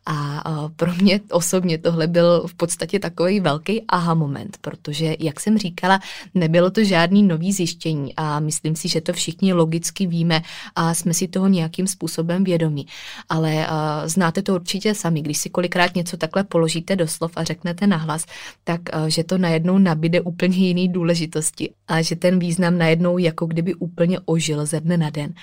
A 0.06 0.70
pro 0.76 0.94
mě 0.94 1.20
osobně 1.32 1.78
tohle 1.78 2.08
byl 2.08 2.48
v 2.48 2.54
podstatě 2.54 3.00
takový 3.00 3.40
velký 3.40 3.84
aha 3.88 4.14
moment, 4.14 4.58
protože, 4.62 5.16
jak 5.20 5.40
jsem 5.40 5.58
říkala, 5.58 6.00
nebylo 6.60 6.72
to 6.72 6.84
žádný 6.84 7.24
nový 7.24 7.54
zjištění 7.54 8.16
a 8.16 8.39
myslím 8.39 8.75
si, 8.75 8.88
že 8.88 9.01
to 9.01 9.13
všichni 9.13 9.54
logicky 9.54 10.08
víme 10.08 10.42
a 10.75 10.94
jsme 10.94 11.13
si 11.13 11.28
toho 11.28 11.48
nějakým 11.48 11.88
způsobem 11.88 12.44
vědomí. 12.44 12.86
Ale 13.30 13.68
znáte 14.06 14.42
to 14.42 14.56
určitě 14.56 14.96
sami, 14.96 15.22
když 15.22 15.38
si 15.38 15.50
kolikrát 15.50 15.96
něco 15.96 16.18
takhle 16.18 16.44
položíte 16.44 16.96
do 16.96 17.08
slov 17.08 17.32
a 17.36 17.44
řeknete 17.44 17.88
nahlas, 17.88 18.25
tak 18.63 18.82
že 19.08 19.24
to 19.24 19.38
najednou 19.38 19.78
nabide 19.78 20.22
úplně 20.22 20.58
jiný 20.58 20.89
důležitosti 20.89 21.70
a 21.88 22.01
že 22.01 22.16
ten 22.16 22.39
význam 22.39 22.78
najednou 22.78 23.18
jako 23.18 23.46
kdyby 23.46 23.74
úplně 23.74 24.20
ožil 24.25 24.66
ze 24.66 24.80
dne 24.80 24.98
na 24.98 25.10
den. 25.10 25.34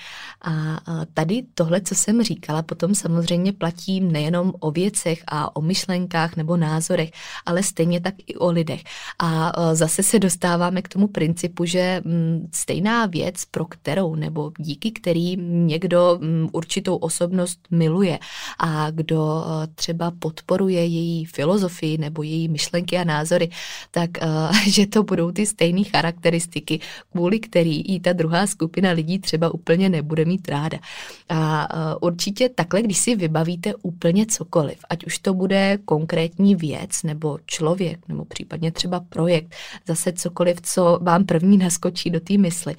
A 0.45 0.77
tady 1.13 1.43
tohle, 1.53 1.81
co 1.81 1.95
jsem 1.95 2.23
říkala, 2.23 2.61
potom 2.61 2.95
samozřejmě 2.95 3.53
platí 3.53 4.01
nejenom 4.01 4.53
o 4.59 4.71
věcech 4.71 5.23
a 5.27 5.55
o 5.55 5.61
myšlenkách 5.61 6.35
nebo 6.35 6.57
názorech, 6.57 7.09
ale 7.45 7.63
stejně 7.63 8.01
tak 8.01 8.13
i 8.27 8.35
o 8.35 8.51
lidech. 8.51 8.81
A 9.19 9.53
zase 9.73 10.03
se 10.03 10.19
dostáváme 10.19 10.81
k 10.81 10.87
tomu 10.87 11.06
principu, 11.07 11.65
že 11.65 12.01
mm, 12.05 12.49
stejná 12.53 13.05
věc, 13.05 13.45
pro 13.45 13.65
kterou 13.65 14.15
nebo 14.15 14.51
díky 14.57 14.91
který 14.91 15.37
někdo 15.41 16.17
mm, 16.21 16.49
určitou 16.51 16.95
osobnost 16.95 17.59
miluje 17.71 18.19
a 18.59 18.91
kdo 18.91 19.45
třeba 19.75 20.11
podporuje 20.19 20.85
její 20.85 21.25
filozofii 21.25 21.97
nebo 21.97 22.23
její 22.23 22.47
myšlenky 22.47 22.97
a 22.97 23.03
názory, 23.03 23.49
tak 23.91 24.09
že 24.67 24.87
to 24.87 25.03
budou 25.03 25.31
ty 25.31 25.45
stejné 25.45 25.83
charakteristiky, 25.83 26.79
kvůli 27.11 27.39
který 27.39 27.81
i 27.81 27.99
ta 27.99 28.13
druhá 28.13 28.47
skupina 28.47 28.91
lidí 28.91 29.19
třeba 29.19 29.53
úplně 29.53 29.89
nebude 29.89 30.25
mít 30.25 30.49
ráda. 30.49 30.79
A 31.29 31.67
určitě 32.01 32.49
takhle, 32.49 32.81
když 32.81 32.97
si 32.97 33.15
vybavíte 33.15 33.75
úplně 33.75 34.25
cokoliv, 34.25 34.79
ať 34.89 35.05
už 35.05 35.19
to 35.19 35.33
bude 35.33 35.77
konkrétní 35.85 36.55
věc 36.55 37.03
nebo 37.03 37.37
člověk, 37.45 38.07
nebo 38.07 38.25
případně 38.25 38.71
třeba 38.71 38.99
projekt, 38.99 39.55
zase 39.87 40.13
cokoliv, 40.13 40.61
co 40.61 40.86
vám 41.01 41.25
první 41.25 41.57
naskočí 41.57 42.09
do 42.09 42.19
té 42.19 42.37
mysli, 42.37 42.75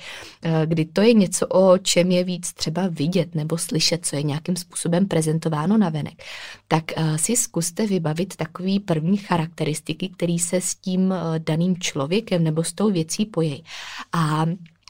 kdy 0.64 0.84
to 0.84 1.00
je 1.00 1.12
něco, 1.12 1.46
o 1.46 1.78
čem 1.78 2.10
je 2.10 2.24
víc 2.24 2.52
třeba 2.52 2.82
vidět 2.90 3.34
nebo 3.34 3.58
slyšet, 3.58 4.06
co 4.06 4.16
je 4.16 4.22
nějakým 4.22 4.56
způsobem 4.56 5.08
prezentováno 5.08 5.78
na 5.78 5.88
venek, 5.88 6.22
tak 6.68 6.84
si 7.16 7.36
zkuste 7.36 7.86
vybavit 7.86 8.36
takový 8.36 8.80
první 8.80 9.16
charakteristiky, 9.16 10.08
který 10.08 10.38
se 10.38 10.60
s 10.60 10.74
tím 10.74 11.14
daným 11.38 11.78
člověkem 11.78 12.44
nebo 12.44 12.64
s 12.64 12.72
tou 12.72 12.90
věcí 12.90 13.26
pojí. 13.26 13.64
A 14.12 14.46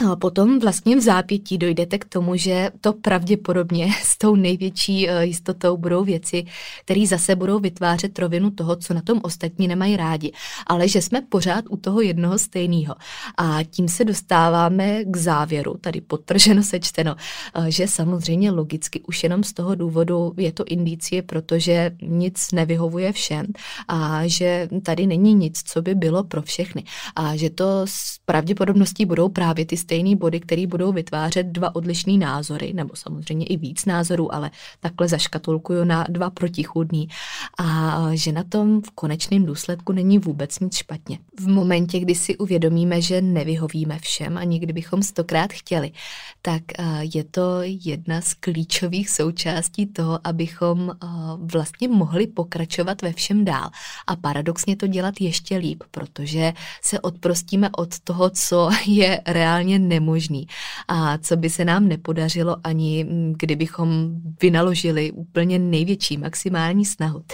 a 0.07 0.17
potom 0.17 0.59
vlastně 0.59 0.97
v 0.97 1.01
zápětí 1.01 1.59
dojdete 1.59 1.99
k 1.99 2.05
tomu, 2.05 2.37
že 2.37 2.71
to 2.81 2.93
pravděpodobně 2.93 3.89
s 4.03 4.19
tou 4.19 4.37
největší 4.37 5.09
eh, 5.09 5.27
jistotou 5.27 5.77
budou 5.77 6.05
věci, 6.05 6.45
které 6.85 7.07
zase 7.07 7.37
budou 7.37 7.59
vytvářet 7.59 8.19
rovinu 8.19 8.51
toho, 8.51 8.77
co 8.77 8.95
na 8.95 9.03
tom 9.03 9.21
ostatní 9.23 9.69
nemají 9.69 9.97
rádi, 9.97 10.33
ale 10.67 10.89
že 10.89 11.03
jsme 11.03 11.21
pořád 11.21 11.65
u 11.71 11.77
toho 11.77 12.01
jednoho 12.01 12.39
stejného. 12.39 12.95
A 13.37 13.59
tím 13.71 13.89
se 13.89 14.05
dostáváme 14.05 15.05
k 15.05 15.17
závěru, 15.17 15.75
tady 15.81 16.01
potrženo 16.01 16.63
sečteno, 16.63 17.17
eh, 17.55 17.71
že 17.71 17.89
samozřejmě 17.89 18.51
logicky 18.51 19.01
už 19.01 19.23
jenom 19.23 19.45
z 19.45 19.53
toho 19.53 19.75
důvodu 19.75 20.35
je 20.37 20.53
to 20.53 20.65
indicie, 20.65 21.23
protože 21.23 21.91
nic 22.03 22.53
nevyhovuje 22.53 23.13
všem 23.13 23.47
a 23.89 24.21
že 24.27 24.69
tady 24.83 25.07
není 25.07 25.35
nic, 25.35 25.63
co 25.63 25.83
by 25.83 25.95
bylo 25.95 26.25
pro 26.25 26.43
všechny 26.43 26.85
a 27.17 27.37
že 27.37 27.51
to 27.51 27.83
s 27.85 28.19
pravděpodobností 28.25 29.05
budou 29.07 29.29
právě 29.29 29.67
ty 29.67 29.77
stejný 29.89 30.17
body, 30.17 30.41
které 30.41 30.67
budou 30.67 30.93
vytvářet 30.93 31.47
dva 31.47 31.77
odlišný 31.77 32.19
názory, 32.19 32.73
nebo 32.73 32.97
samozřejmě 32.97 33.47
i 33.47 33.57
víc 33.57 33.85
názorů, 33.85 34.35
ale 34.35 34.51
takhle 34.81 35.09
zaškatulkuju 35.09 35.85
na 35.85 36.05
dva 36.09 36.31
protichůdný 36.31 37.09
a 37.59 38.09
že 38.13 38.33
na 38.33 38.45
tom 38.45 38.83
v 38.83 38.91
konečném 38.91 39.47
důsledku 39.47 39.93
není 39.93 40.19
vůbec 40.19 40.59
nic 40.59 40.77
špatně. 40.77 41.19
V 41.41 41.49
momentě, 41.49 42.01
kdy 42.01 42.15
si 42.15 42.37
uvědomíme, 42.37 43.03
že 43.03 43.21
nevyhovíme 43.21 43.99
všem 43.99 44.39
a 44.39 44.45
nikdy 44.45 44.73
bychom 44.73 45.03
stokrát 45.03 45.53
chtěli, 45.53 45.93
tak 46.43 46.63
je 47.01 47.25
to 47.25 47.59
jedna 47.63 48.21
z 48.21 48.35
klíčových 48.35 49.11
součástí 49.11 49.87
toho, 49.87 50.21
abychom 50.25 50.93
vlastně 51.39 51.89
mohli 51.89 52.27
pokračovat 52.27 53.03
ve 53.03 53.13
všem 53.13 53.45
dál 53.45 53.71
a 54.07 54.17
paradoxně 54.17 54.77
to 54.77 54.87
dělat 54.87 55.15
ještě 55.21 55.57
líp, 55.57 55.83
protože 55.91 56.53
se 56.83 57.01
odprostíme 57.01 57.71
od 57.77 57.99
toho, 58.05 58.31
co 58.31 58.71
je 58.87 59.21
reálně 59.27 59.78
nemožný 59.79 60.47
a 60.89 61.19
co 61.19 61.37
by 61.37 61.51
se 61.51 61.65
nám 61.65 61.89
nepodařilo 61.89 62.57
ani 62.65 63.07
kdybychom 63.37 64.11
vynaložili 64.43 65.13
úplně 65.13 65.59
největší 65.59 66.17
maximální 66.17 66.85
snahu. 66.85 67.25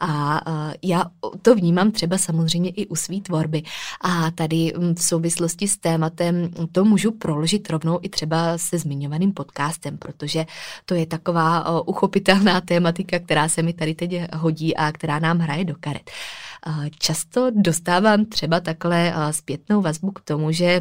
A 0.00 0.40
já 0.82 1.04
to 1.42 1.54
vnímám 1.54 1.90
třeba 1.90 2.18
samozřejmě 2.18 2.70
i 2.70 2.86
u 2.86 2.96
své 2.96 3.20
tvorby. 3.20 3.62
A 4.00 4.30
tady 4.30 4.72
v 4.94 5.02
souvislosti 5.02 5.68
s 5.68 5.76
tématem 5.76 6.50
to 6.72 6.84
můžu 6.84 7.10
proložit 7.10 7.70
rovnou 7.70 7.98
i 8.02 8.08
třeba 8.08 8.58
se 8.58 8.78
zmiňovaným 8.78 9.32
podcastem, 9.32 9.98
protože 9.98 10.46
to 10.84 10.94
je 10.94 11.06
taková 11.06 11.80
uchopitelná 11.80 12.60
tématika, 12.60 13.18
která 13.18 13.48
se 13.48 13.62
mi 13.62 13.72
tady 13.72 13.94
teď 13.94 14.12
hodí 14.34 14.76
a 14.76 14.92
která 14.92 15.18
nám 15.18 15.38
hraje 15.38 15.64
do 15.64 15.74
karet. 15.80 16.10
Často 16.98 17.50
dostávám 17.50 18.24
třeba 18.24 18.60
takhle 18.60 19.14
zpětnou 19.30 19.82
vazbu 19.82 20.10
k 20.10 20.20
tomu, 20.20 20.52
že 20.52 20.80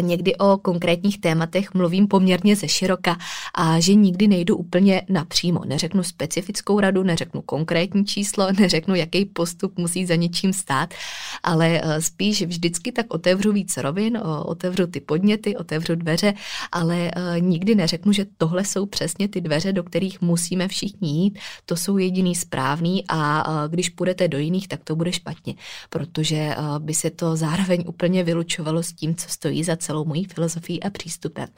někdy 0.00 0.36
o 0.36 0.56
konkrétních 0.56 1.20
tématech 1.20 1.74
mluvím 1.74 2.08
poměrně 2.08 2.56
ze 2.56 2.68
široka 2.68 3.16
a 3.54 3.80
že 3.80 3.94
nikdy 3.94 4.28
nejdu 4.28 4.56
úplně 4.56 5.02
napřímo. 5.08 5.60
Neřeknu 5.64 6.02
specifickou 6.02 6.80
radu, 6.80 7.02
neřeknu 7.02 7.42
konkrétní 7.42 8.04
číslo, 8.04 8.52
neřeknu, 8.58 8.94
jaký 8.94 9.24
postup 9.24 9.78
musí 9.78 10.06
za 10.06 10.14
něčím 10.14 10.52
stát, 10.52 10.94
ale 11.42 11.80
eh, 11.82 12.02
spíš 12.02 12.42
vždycky 12.42 12.92
tak 12.92 13.06
otevřu 13.08 13.52
víc 13.52 13.76
rovin, 13.76 14.18
otevřu 14.44 14.86
ty 14.86 15.00
podněty, 15.00 15.56
otevřu 15.56 15.94
dveře, 15.94 16.34
ale 16.72 17.10
eh, 17.16 17.40
nikdy 17.40 17.74
neřeknu, 17.74 18.12
že 18.12 18.26
tohle 18.38 18.64
jsou 18.64 18.86
přesně 18.86 19.28
ty 19.28 19.40
dveře, 19.40 19.72
do 19.72 19.82
kterých 19.82 20.20
musíme 20.20 20.68
všichni 20.68 21.10
jít, 21.10 21.38
to 21.66 21.76
jsou 21.76 21.98
jediný 21.98 22.34
správný 22.34 23.04
a 23.08 23.44
eh, 23.64 23.68
když 23.68 23.88
půjdete 23.88 24.28
do 24.28 24.38
jiných, 24.38 24.68
tak 24.68 24.84
to 24.84 24.96
bude 24.96 25.12
špatně, 25.12 25.54
protože 25.90 26.54
by 26.78 26.94
se 26.94 27.10
to 27.10 27.36
zároveň 27.36 27.84
úplně 27.86 28.24
vylučovalo 28.24 28.82
s 28.82 28.92
tím, 28.92 29.14
co 29.14 29.28
stojí 29.28 29.64
za 29.64 29.76
celou 29.78 30.04
mojí 30.04 30.24
filozofií 30.24 30.82
a 30.82 30.90
přístupem. 30.90 31.48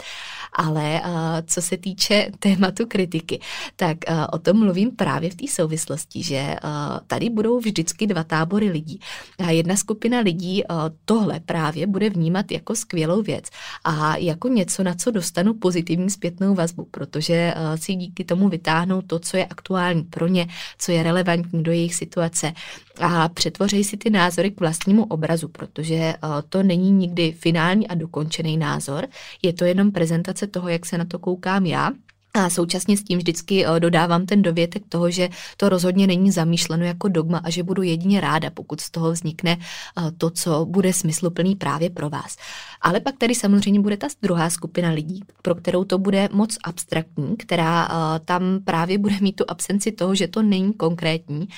Ale 0.52 1.00
uh, 1.04 1.10
co 1.46 1.62
se 1.62 1.76
týče 1.76 2.30
tématu 2.38 2.86
kritiky, 2.86 3.40
tak 3.76 3.96
uh, 4.08 4.26
o 4.32 4.38
tom 4.38 4.58
mluvím 4.58 4.90
právě 4.96 5.30
v 5.30 5.34
té 5.34 5.46
souvislosti, 5.48 6.22
že 6.22 6.56
uh, 6.64 6.70
tady 7.06 7.30
budou 7.30 7.58
vždycky 7.58 8.06
dva 8.06 8.24
tábory 8.24 8.68
lidí. 8.68 9.00
A 9.38 9.50
jedna 9.50 9.76
skupina 9.76 10.20
lidí 10.20 10.62
tohle 11.04 11.40
právě 11.40 11.86
bude 11.86 12.10
vnímat 12.10 12.52
jako 12.52 12.74
skvělou 12.74 13.22
věc 13.22 13.44
a 13.84 14.16
jako 14.16 14.48
něco, 14.48 14.82
na 14.82 14.94
co 14.94 15.10
dostanu 15.10 15.54
pozitivní 15.54 16.10
zpětnou 16.10 16.54
vazbu, 16.54 16.88
protože 16.90 17.54
si 17.76 17.94
díky 17.94 18.24
tomu 18.24 18.48
vytáhnou 18.48 19.02
to, 19.02 19.18
co 19.18 19.36
je 19.36 19.46
aktuální 19.46 20.02
pro 20.02 20.26
ně, 20.26 20.46
co 20.78 20.92
je 20.92 21.02
relevantní 21.02 21.62
do 21.62 21.72
jejich 21.72 21.94
situace 21.94 22.52
a 23.00 23.28
přetvoří 23.28 23.84
si 23.84 23.96
ty 23.96 24.10
názory 24.10 24.50
k 24.50 24.60
vlastnímu 24.60 25.04
obrazu, 25.04 25.48
protože 25.48 26.14
to 26.48 26.62
není 26.62 26.90
nikdy 26.90 27.32
finální 27.32 27.88
a 27.88 27.94
dokončený 28.10 28.58
názor, 28.58 29.06
je 29.42 29.52
to 29.52 29.64
jenom 29.64 29.94
prezentace 29.94 30.46
toho, 30.46 30.68
jak 30.68 30.86
se 30.86 30.98
na 30.98 31.04
to 31.04 31.18
koukám 31.18 31.66
já 31.66 31.90
a 32.34 32.50
současně 32.50 32.96
s 32.96 33.04
tím 33.04 33.18
vždycky 33.18 33.66
eh, 33.66 33.80
dodávám 33.80 34.26
ten 34.26 34.42
dovětek 34.42 34.82
toho, 34.88 35.10
že 35.10 35.28
to 35.56 35.68
rozhodně 35.68 36.06
není 36.06 36.30
zamýšleno 36.30 36.84
jako 36.84 37.08
dogma 37.08 37.38
a 37.38 37.50
že 37.50 37.62
budu 37.62 37.82
jedině 37.82 38.20
ráda, 38.20 38.50
pokud 38.50 38.80
z 38.80 38.90
toho 38.90 39.12
vznikne 39.12 39.58
eh, 39.60 40.10
to, 40.18 40.30
co 40.30 40.66
bude 40.66 40.92
smysluplný 40.92 41.56
právě 41.56 41.90
pro 41.90 42.10
vás. 42.10 42.36
Ale 42.80 43.00
pak 43.00 43.18
tady 43.18 43.34
samozřejmě 43.34 43.80
bude 43.80 43.96
ta 43.96 44.06
druhá 44.22 44.50
skupina 44.50 44.90
lidí, 44.90 45.24
pro 45.42 45.54
kterou 45.54 45.84
to 45.84 45.98
bude 45.98 46.28
moc 46.32 46.56
abstraktní, 46.64 47.36
která 47.36 47.88
eh, 47.88 48.20
tam 48.24 48.42
právě 48.64 48.98
bude 48.98 49.14
mít 49.20 49.36
tu 49.36 49.44
absenci 49.48 49.92
toho, 49.92 50.14
že 50.14 50.28
to 50.28 50.42
není 50.42 50.72
konkrétní, 50.72 51.48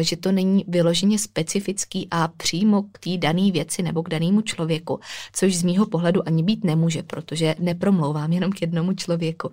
že 0.00 0.16
to 0.16 0.32
není 0.32 0.64
vyloženě 0.68 1.18
specifický 1.18 2.08
a 2.10 2.28
přímo 2.28 2.82
k 2.92 2.98
té 2.98 3.16
dané 3.16 3.50
věci 3.50 3.82
nebo 3.82 4.02
k 4.02 4.08
danému 4.08 4.40
člověku, 4.40 5.00
což 5.32 5.56
z 5.56 5.62
mýho 5.62 5.86
pohledu 5.86 6.28
ani 6.28 6.42
být 6.42 6.64
nemůže, 6.64 7.02
protože 7.02 7.54
nepromlouvám 7.58 8.32
jenom 8.32 8.52
k 8.52 8.60
jednomu 8.60 8.92
člověku. 8.92 9.50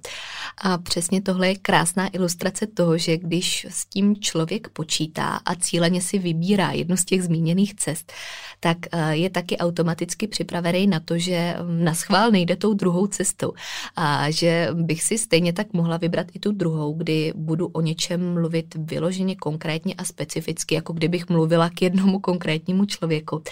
A 0.57 0.77
přesně 0.77 1.21
tohle 1.21 1.47
je 1.47 1.55
krásná 1.55 2.09
ilustrace 2.13 2.67
toho, 2.67 2.97
že 2.97 3.17
když 3.17 3.65
s 3.69 3.85
tím 3.85 4.15
člověk 4.15 4.69
počítá 4.69 5.39
a 5.45 5.55
cíleně 5.55 6.01
si 6.01 6.19
vybírá 6.19 6.71
jednu 6.71 6.97
z 6.97 7.05
těch 7.05 7.23
zmíněných 7.23 7.75
cest, 7.75 8.13
tak 8.59 8.77
eh, 8.91 9.15
je 9.15 9.29
taky 9.29 9.57
automaticky 9.57 10.27
připravený 10.27 10.87
na 10.87 10.99
to, 10.99 11.17
že 11.17 11.55
na 11.79 11.93
schvál 11.93 12.31
nejde 12.31 12.55
tou 12.55 12.73
druhou 12.73 13.07
cestou 13.07 13.53
a 13.95 14.31
že 14.31 14.67
bych 14.73 15.03
si 15.03 15.17
stejně 15.17 15.53
tak 15.53 15.73
mohla 15.73 15.97
vybrat 15.97 16.27
i 16.33 16.39
tu 16.39 16.51
druhou, 16.51 16.93
kdy 16.93 17.33
budu 17.35 17.67
o 17.67 17.81
něčem 17.81 18.33
mluvit 18.33 18.75
vyloženě 18.75 19.35
konkrétně 19.35 19.93
a 19.93 20.03
specificky, 20.03 20.75
jako 20.75 20.93
kdybych 20.93 21.29
mluvila 21.29 21.69
k 21.69 21.81
jednomu 21.81 22.19
konkrétnímu 22.19 22.85
člověku. 22.85 23.43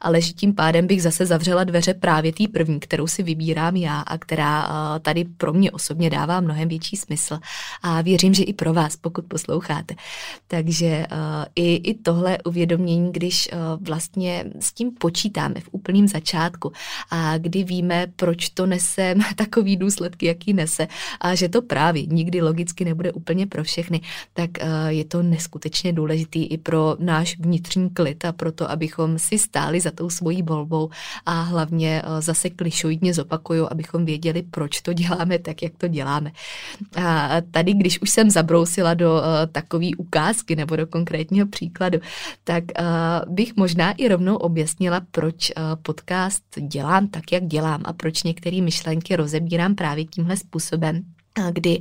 Ale 0.00 0.20
že 0.20 0.32
tím 0.32 0.54
pádem 0.54 0.86
bych 0.86 1.02
zase 1.02 1.26
zavřela 1.26 1.64
dveře 1.64 1.94
právě 1.94 2.32
té 2.32 2.48
první, 2.48 2.80
kterou 2.80 3.06
si 3.06 3.22
vybírám 3.22 3.76
já 3.76 4.00
a 4.00 4.18
která 4.18 4.68
eh, 4.68 5.00
tady 5.00 5.24
pro 5.24 5.52
mě 5.52 5.70
osobně 5.70 6.10
dává 6.10 6.40
mnohem 6.50 6.68
větší 6.68 6.96
smysl. 6.96 7.38
A 7.82 8.02
věřím, 8.02 8.34
že 8.34 8.42
i 8.42 8.52
pro 8.52 8.72
vás, 8.74 8.96
pokud 8.96 9.24
posloucháte. 9.24 9.94
Takže 10.48 11.06
uh, 11.12 11.16
i, 11.54 11.74
i 11.74 11.94
tohle 11.94 12.38
uvědomění, 12.44 13.12
když 13.12 13.48
uh, 13.52 13.86
vlastně 13.86 14.44
s 14.60 14.72
tím 14.72 14.90
počítáme 14.98 15.60
v 15.60 15.68
úplném 15.72 16.08
začátku 16.08 16.72
a 17.10 17.38
kdy 17.38 17.64
víme, 17.64 18.06
proč 18.16 18.48
to 18.48 18.66
nese 18.66 19.14
takový 19.36 19.76
důsledky, 19.76 20.26
jaký 20.26 20.52
nese 20.52 20.88
a 21.20 21.34
že 21.34 21.48
to 21.48 21.62
právě 21.62 22.06
nikdy 22.06 22.42
logicky 22.42 22.84
nebude 22.84 23.12
úplně 23.12 23.46
pro 23.46 23.64
všechny, 23.64 24.00
tak 24.32 24.50
uh, 24.62 24.88
je 24.88 25.04
to 25.04 25.22
neskutečně 25.22 25.92
důležitý 25.92 26.46
i 26.46 26.58
pro 26.58 26.96
náš 26.98 27.38
vnitřní 27.38 27.90
klid 27.90 28.24
a 28.24 28.32
pro 28.32 28.52
to, 28.52 28.70
abychom 28.70 29.18
si 29.18 29.38
stáli 29.38 29.80
za 29.80 29.90
tou 29.90 30.10
svojí 30.10 30.42
volbou 30.42 30.90
a 31.26 31.42
hlavně 31.42 32.02
zase 32.18 32.50
klišoidně 32.50 33.14
zopakuju, 33.14 33.68
abychom 33.70 34.04
věděli, 34.04 34.42
proč 34.42 34.80
to 34.80 34.92
děláme 34.92 35.38
tak, 35.38 35.62
jak 35.62 35.72
to 35.76 35.88
děláme. 35.88 36.32
A 36.96 37.36
tady, 37.50 37.74
když 37.74 38.02
už 38.02 38.10
jsem 38.10 38.30
zabrousila 38.30 38.94
do 38.94 39.12
uh, 39.12 39.22
takové 39.52 39.88
ukázky 39.98 40.56
nebo 40.56 40.76
do 40.76 40.86
konkrétního 40.86 41.46
příkladu, 41.46 41.98
tak 42.44 42.64
uh, 42.64 43.34
bych 43.34 43.56
možná 43.56 43.92
i 43.92 44.08
rovnou 44.08 44.36
objasnila, 44.36 45.00
proč 45.10 45.50
uh, 45.50 45.62
podcast 45.82 46.42
dělám 46.60 47.08
tak, 47.08 47.32
jak 47.32 47.46
dělám 47.46 47.82
a 47.84 47.92
proč 47.92 48.22
některé 48.22 48.60
myšlenky 48.60 49.16
rozebírám 49.16 49.74
právě 49.74 50.04
tímhle 50.04 50.36
způsobem 50.36 51.02
kdy 51.52 51.80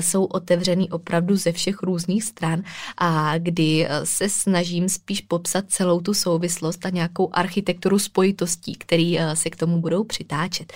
jsou 0.00 0.24
otevřený 0.24 0.90
opravdu 0.90 1.36
ze 1.36 1.52
všech 1.52 1.82
různých 1.82 2.24
stran 2.24 2.62
a 2.98 3.38
kdy 3.38 3.88
se 4.04 4.28
snažím 4.28 4.88
spíš 4.88 5.20
popsat 5.20 5.64
celou 5.68 6.00
tu 6.00 6.14
souvislost 6.14 6.86
a 6.86 6.90
nějakou 6.90 7.30
architekturu 7.32 7.98
spojitostí, 7.98 8.74
které 8.74 9.36
se 9.36 9.50
k 9.50 9.56
tomu 9.56 9.80
budou 9.80 10.04
přitáčet. 10.04 10.72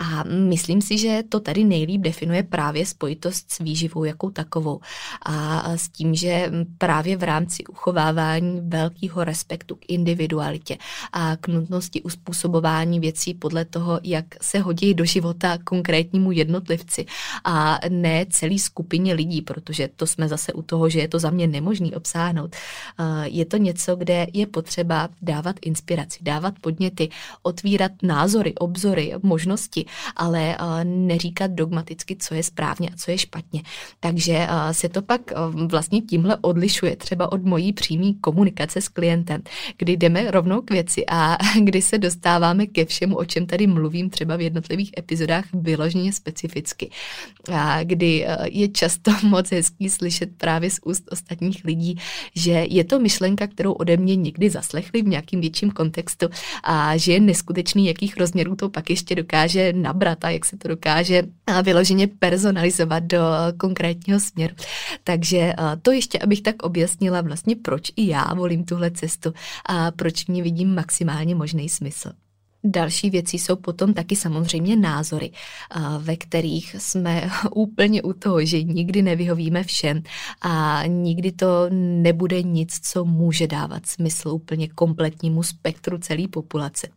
A 0.00 0.24
myslím 0.24 0.82
si, 0.82 0.98
že 0.98 1.22
to 1.28 1.40
tady 1.40 1.64
nejlíp 1.64 2.00
definuje 2.00 2.42
právě 2.42 2.86
spojitost 2.86 3.50
s 3.50 3.58
výživou 3.58 4.04
jako 4.04 4.30
takovou. 4.30 4.80
A 5.22 5.76
s 5.76 5.88
tím, 5.88 6.14
že 6.14 6.52
právě 6.78 7.16
v 7.16 7.22
rámci 7.22 7.64
uchovávání 7.64 8.60
velkého 8.60 9.24
respektu 9.24 9.76
k 9.76 9.84
individualitě 9.88 10.78
a 11.12 11.36
k 11.36 11.48
nutnosti 11.48 12.02
uspůsobování 12.02 13.00
věcí 13.00 13.34
podle 13.34 13.64
toho, 13.64 14.00
jak 14.02 14.24
se 14.40 14.58
hodí 14.58 14.94
do 14.94 15.04
života 15.04 15.58
konkrétnímu 15.64 16.32
jednotlivci 16.32 17.06
a 17.44 17.80
ne 17.88 18.26
celý 18.30 18.58
skupině 18.58 19.14
lidí, 19.14 19.42
protože 19.42 19.88
to 19.96 20.06
jsme 20.06 20.28
zase 20.28 20.52
u 20.52 20.62
toho, 20.62 20.88
že 20.88 21.00
je 21.00 21.08
to 21.08 21.18
za 21.18 21.30
mě 21.30 21.46
nemožný 21.46 21.94
obsáhnout. 21.94 22.56
Je 23.24 23.44
to 23.44 23.56
něco, 23.56 23.96
kde 23.96 24.26
je 24.32 24.46
potřeba 24.46 25.08
dávat 25.22 25.56
inspiraci, 25.62 26.18
dávat 26.22 26.54
podněty, 26.60 27.08
otvírat 27.42 27.92
názory, 28.02 28.54
obzory, 28.54 29.12
možnosti 29.22 29.87
ale 30.16 30.56
eh, 30.56 30.84
neříkat 30.84 31.50
dogmaticky, 31.50 32.16
co 32.16 32.34
je 32.34 32.42
správně 32.42 32.88
a 32.88 32.96
co 32.96 33.10
je 33.10 33.18
špatně. 33.18 33.62
Takže 34.00 34.46
eh, 34.48 34.74
se 34.74 34.88
to 34.88 35.02
pak 35.02 35.32
eh, 35.32 35.34
vlastně 35.66 36.00
tímhle 36.00 36.36
odlišuje 36.40 36.96
třeba 36.96 37.32
od 37.32 37.44
mojí 37.44 37.72
přímé 37.72 38.12
komunikace 38.20 38.80
s 38.80 38.88
klientem, 38.88 39.42
kdy 39.78 39.96
jdeme 39.96 40.30
rovnou 40.30 40.60
k 40.60 40.70
věci 40.70 41.04
a 41.06 41.36
kdy 41.60 41.82
se 41.82 41.98
dostáváme 41.98 42.66
ke 42.66 42.84
všemu, 42.84 43.16
o 43.16 43.24
čem 43.24 43.46
tady 43.46 43.66
mluvím 43.66 44.10
třeba 44.10 44.36
v 44.36 44.40
jednotlivých 44.40 44.90
epizodách 44.98 45.44
vyloženě 45.52 46.12
specificky. 46.12 46.90
A 47.52 47.82
kdy 47.82 48.26
je 48.44 48.68
často 48.68 49.10
moc 49.22 49.50
hezký 49.50 49.90
slyšet 49.90 50.30
právě 50.36 50.70
z 50.70 50.80
úst 50.84 51.04
ostatních 51.12 51.64
lidí, 51.64 51.98
že 52.34 52.66
je 52.68 52.84
to 52.84 52.98
myšlenka, 52.98 53.46
kterou 53.46 53.72
ode 53.72 53.96
mě 53.96 54.16
někdy 54.16 54.50
zaslechli 54.50 55.02
v 55.02 55.06
nějakým 55.06 55.40
větším 55.40 55.70
kontextu 55.70 56.26
a 56.64 56.96
že 56.96 57.12
je 57.12 57.20
neskutečný, 57.20 57.86
jakých 57.86 58.16
rozměrů 58.16 58.56
to 58.56 58.68
pak 58.68 58.90
ještě 58.90 59.14
dokáže 59.14 59.72
nabrat 59.82 60.24
a 60.24 60.30
jak 60.30 60.44
se 60.44 60.56
to 60.56 60.68
dokáže 60.68 61.22
vyloženě 61.62 62.06
personalizovat 62.06 63.04
do 63.04 63.20
konkrétního 63.56 64.20
směru. 64.20 64.54
Takže 65.04 65.52
to 65.82 65.92
ještě, 65.92 66.18
abych 66.18 66.42
tak 66.42 66.62
objasnila 66.62 67.20
vlastně, 67.20 67.56
proč 67.56 67.92
i 67.96 68.08
já 68.08 68.34
volím 68.34 68.64
tuhle 68.64 68.90
cestu 68.90 69.32
a 69.66 69.90
proč 69.90 70.24
v 70.24 70.28
ní 70.28 70.42
vidím 70.42 70.74
maximálně 70.74 71.34
možný 71.34 71.68
smysl. 71.68 72.10
Další 72.70 73.10
věcí 73.10 73.38
jsou 73.38 73.56
potom 73.56 73.94
taky 73.94 74.16
samozřejmě 74.16 74.76
názory, 74.76 75.30
ve 75.98 76.16
kterých 76.16 76.76
jsme 76.78 77.30
úplně 77.54 78.02
u 78.02 78.12
toho, 78.12 78.44
že 78.44 78.62
nikdy 78.62 79.02
nevyhovíme 79.02 79.64
všem 79.64 80.02
a 80.42 80.82
nikdy 80.86 81.32
to 81.32 81.66
nebude 81.70 82.42
nic, 82.42 82.80
co 82.82 83.04
může 83.04 83.46
dávat 83.46 83.86
smysl 83.86 84.28
úplně 84.28 84.68
kompletnímu 84.68 85.42
spektru 85.42 85.98
celé 85.98 86.28
populace. 86.28 86.88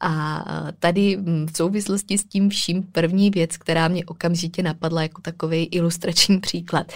A 0.00 0.44
tady 0.78 1.16
v 1.46 1.56
souvislosti 1.56 2.18
s 2.18 2.24
tím 2.24 2.50
vším 2.50 2.82
první 2.82 3.30
věc, 3.30 3.56
která 3.56 3.88
mě 3.88 4.04
okamžitě 4.04 4.62
napadla 4.62 5.02
jako 5.02 5.22
takový 5.22 5.64
ilustrační 5.64 6.40
příklad, 6.40 6.92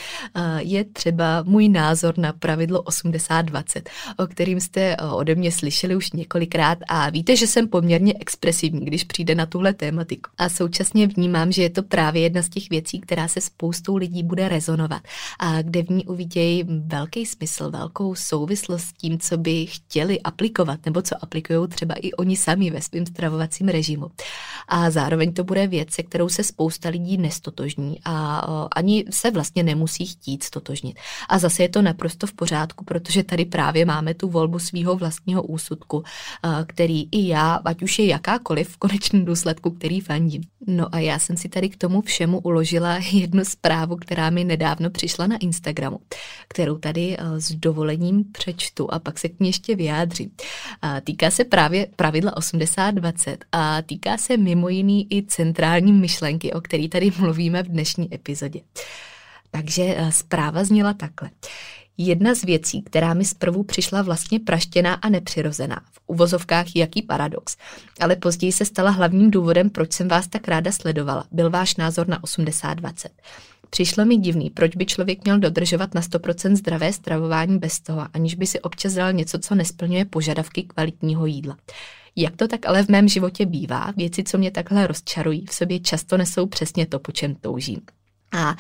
je 0.59 0.85
třeba 0.85 1.43
můj 1.43 1.69
názor 1.69 2.19
na 2.19 2.33
pravidlo 2.33 2.83
80-20, 2.83 3.83
o 4.17 4.27
kterým 4.27 4.61
jste 4.61 4.97
ode 4.97 5.35
mě 5.35 5.53
slyšeli 5.53 5.97
už 5.97 6.13
několikrát 6.13 6.79
a 6.89 7.11
víte, 7.11 7.37
že 7.37 7.47
jsem 7.47 7.69
poměrně 7.69 8.04
poměrně 8.05 8.21
expresivní, 8.21 8.85
když 8.85 9.05
přijde 9.05 9.35
na 9.35 9.47
tuhle 9.47 9.73
tématiku. 9.73 10.31
A 10.39 10.49
současně 10.49 11.07
vnímám, 11.07 11.53
že 11.53 11.63
je 11.63 11.71
to 11.71 11.83
právě 11.83 12.23
jedna 12.23 12.43
z 12.43 12.49
těch 12.49 12.71
věcí, 12.71 13.01
která 13.01 13.29
se 13.29 13.41
spoustou 13.41 13.97
lidí 13.97 14.23
bude 14.23 14.49
rezonovat 14.49 15.03
a 15.39 15.63
kde 15.63 15.83
v 15.83 15.91
ní 15.91 16.05
uvidějí 16.05 16.65
velký 16.87 17.27
smysl, 17.27 17.71
velkou 17.71 18.15
souvislost 18.15 18.85
s 18.85 18.93
tím, 18.93 19.19
co 19.19 19.37
by 19.37 19.67
chtěli 19.67 20.21
aplikovat 20.21 20.81
nebo 20.87 21.03
co 21.03 21.15
aplikují 21.23 21.69
třeba 21.69 21.95
i 21.95 22.13
oni 22.13 22.37
sami 22.37 22.71
ve 22.71 22.83
svém 22.83 23.07
stravovacím 23.07 23.69
režimu. 23.69 24.11
A 24.69 24.91
zároveň 24.91 25.33
to 25.33 25.45
bude 25.45 25.67
věc, 25.67 25.91
se 25.91 26.03
kterou 26.03 26.29
se 26.29 26.45
spousta 26.45 26.89
lidí 26.89 27.17
nestotožní 27.17 28.01
a 28.05 28.39
ani 28.77 29.05
se 29.11 29.31
vlastně 29.31 29.63
nemusí 29.63 30.07
chtít 30.07 30.43
stotožnit. 30.43 30.99
A 31.29 31.39
zase 31.39 31.63
je 31.63 31.69
to 31.69 31.83
naprosto 31.83 32.27
v 32.27 32.33
pořádku, 32.33 32.85
protože 32.85 33.23
tady 33.23 33.45
právě 33.45 33.85
máme 33.85 34.15
tu 34.15 34.29
volbu 34.29 34.59
svého 34.59 34.97
vlastního 34.97 35.43
úsudku, 35.43 36.03
který 36.67 37.09
i 37.11 37.29
já, 37.29 37.61
ať 37.65 37.83
už 37.85 37.99
je 37.99 38.07
jakákoliv 38.07 38.69
v 38.69 38.77
konečném 38.77 39.25
důsledku, 39.25 39.71
který 39.71 40.01
fandím. 40.01 40.43
No 40.67 40.95
a 40.95 40.99
já 40.99 41.19
jsem 41.19 41.37
si 41.37 41.49
tady 41.49 41.69
k 41.69 41.77
tomu 41.77 42.03
všemu 42.03 42.39
uložila 42.39 42.99
jednu 43.13 43.45
zprávu, 43.45 43.97
která 43.97 44.31
mi 44.31 44.45
nedávno 44.45 44.91
přišla 44.91 45.27
na 45.27 45.37
Instagramu, 45.37 46.01
kterou 46.49 46.79
tady 46.79 47.17
eh, 47.19 47.41
s 47.41 47.53
dovolením 47.53 48.25
přečtu 48.33 48.93
a 48.93 48.99
pak 48.99 49.19
se 49.19 49.29
k 49.29 49.41
ní 49.41 49.49
ještě 49.49 49.77
vyjádřím. 49.77 50.31
A 50.83 51.01
týká 51.01 51.31
se 51.31 51.45
právě 51.45 51.87
pravidla 51.97 52.33
80-20 52.35 53.37
a 53.53 53.83
týká 53.83 54.17
se 54.17 54.37
mimo 54.37 54.69
jiný 54.69 55.07
i 55.11 55.23
centrální 55.23 55.93
myšlenky, 55.93 56.53
o 56.53 56.61
který 56.61 56.89
tady 56.89 57.13
mluvíme 57.19 57.63
v 57.63 57.69
dnešní 57.69 58.15
epizodě. 58.15 58.61
Takže 59.51 59.95
eh, 59.97 60.13
zpráva 60.13 60.65
zněla 60.65 60.93
takhle. 60.93 61.31
Jedna 61.99 62.35
z 62.35 62.43
věcí, 62.43 62.83
která 62.83 63.15
mi 63.15 63.25
zprvu 63.25 63.63
přišla 63.63 64.03
vlastně 64.03 64.41
praštěná 64.41 64.95
a 64.95 65.09
nepřirozená, 65.09 65.81
v 65.93 66.01
uvozovkách 66.07 66.77
jaký 66.77 67.03
paradox, 67.03 67.57
ale 68.01 68.17
později 68.17 68.53
se 68.53 68.65
stala 68.65 68.91
hlavním 68.91 69.31
důvodem, 69.31 69.71
proč 69.71 69.93
jsem 69.93 70.09
vás 70.09 70.29
tak 70.29 70.49
ráda 70.49 70.73
sledovala, 70.73 71.25
byl 71.31 71.51
váš 71.51 71.77
názor 71.77 72.09
na 72.09 72.21
80-20. 72.21 73.09
Přišlo 73.71 74.05
mi 74.05 74.17
divný, 74.17 74.51
proč 74.51 74.77
by 74.77 74.87
člověk 74.87 75.25
měl 75.25 75.39
dodržovat 75.39 75.95
na 75.95 76.01
100% 76.01 76.57
zdravé 76.57 76.93
stravování 76.93 77.59
bez 77.59 77.81
toho, 77.81 78.07
aniž 78.13 78.35
by 78.35 78.47
si 78.47 78.61
občas 78.61 78.93
dal 78.93 79.13
něco, 79.13 79.39
co 79.39 79.55
nesplňuje 79.55 80.05
požadavky 80.05 80.63
kvalitního 80.63 81.27
jídla. 81.27 81.57
Jak 82.17 82.37
to 82.37 82.49
tak 82.49 82.67
ale 82.67 82.83
v 82.83 82.89
mém 82.89 83.09
životě 83.09 83.47
bývá, 83.47 83.93
věci, 83.97 84.25
co 84.25 84.39
mě 84.39 84.51
takhle 84.51 84.87
rozčarují, 84.87 85.47
v 85.47 85.55
sobě 85.55 85.81
často 85.81 86.17
nesou 86.17 86.47
přesně 86.47 86.87
to, 86.87 86.99
po 86.99 87.13
čem 87.13 87.35
toužím. 87.35 87.81
A 88.35 88.57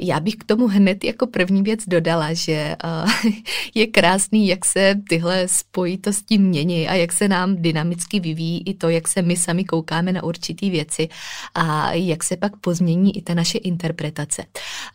já 0.00 0.20
bych 0.20 0.34
k 0.34 0.44
tomu 0.44 0.66
hned 0.66 1.04
jako 1.04 1.26
první 1.26 1.62
věc 1.62 1.80
dodala, 1.86 2.32
že 2.32 2.76
je 3.74 3.86
krásný, 3.86 4.48
jak 4.48 4.64
se 4.64 4.94
tyhle 5.08 5.48
spojitosti 5.48 6.38
mění 6.38 6.88
a 6.88 6.94
jak 6.94 7.12
se 7.12 7.28
nám 7.28 7.56
dynamicky 7.56 8.20
vyvíjí 8.20 8.62
i 8.66 8.74
to, 8.74 8.88
jak 8.88 9.08
se 9.08 9.22
my 9.22 9.36
sami 9.36 9.64
koukáme 9.64 10.12
na 10.12 10.22
určitý 10.22 10.70
věci 10.70 11.08
a 11.54 11.92
jak 11.92 12.24
se 12.24 12.36
pak 12.36 12.56
pozmění 12.56 13.16
i 13.16 13.22
ta 13.22 13.34
naše 13.34 13.58
interpretace. 13.58 14.44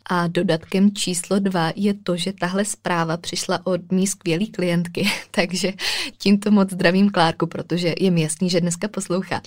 A 0.09 0.27
dodatkem 0.27 0.95
číslo 0.95 1.39
dva 1.39 1.71
je 1.75 1.93
to, 1.93 2.17
že 2.17 2.33
tahle 2.33 2.65
zpráva 2.65 3.17
přišla 3.17 3.59
od 3.63 3.91
mý 3.91 4.07
skvělý 4.07 4.47
klientky, 4.47 5.09
takže 5.31 5.73
tímto 6.17 6.51
moc 6.51 6.71
zdravím 6.71 7.09
Klárku, 7.09 7.47
protože 7.47 7.93
je 7.99 8.11
mi 8.11 8.21
jasný, 8.21 8.49
že 8.49 8.61
dneska 8.61 8.87
poslouchá. 8.87 9.41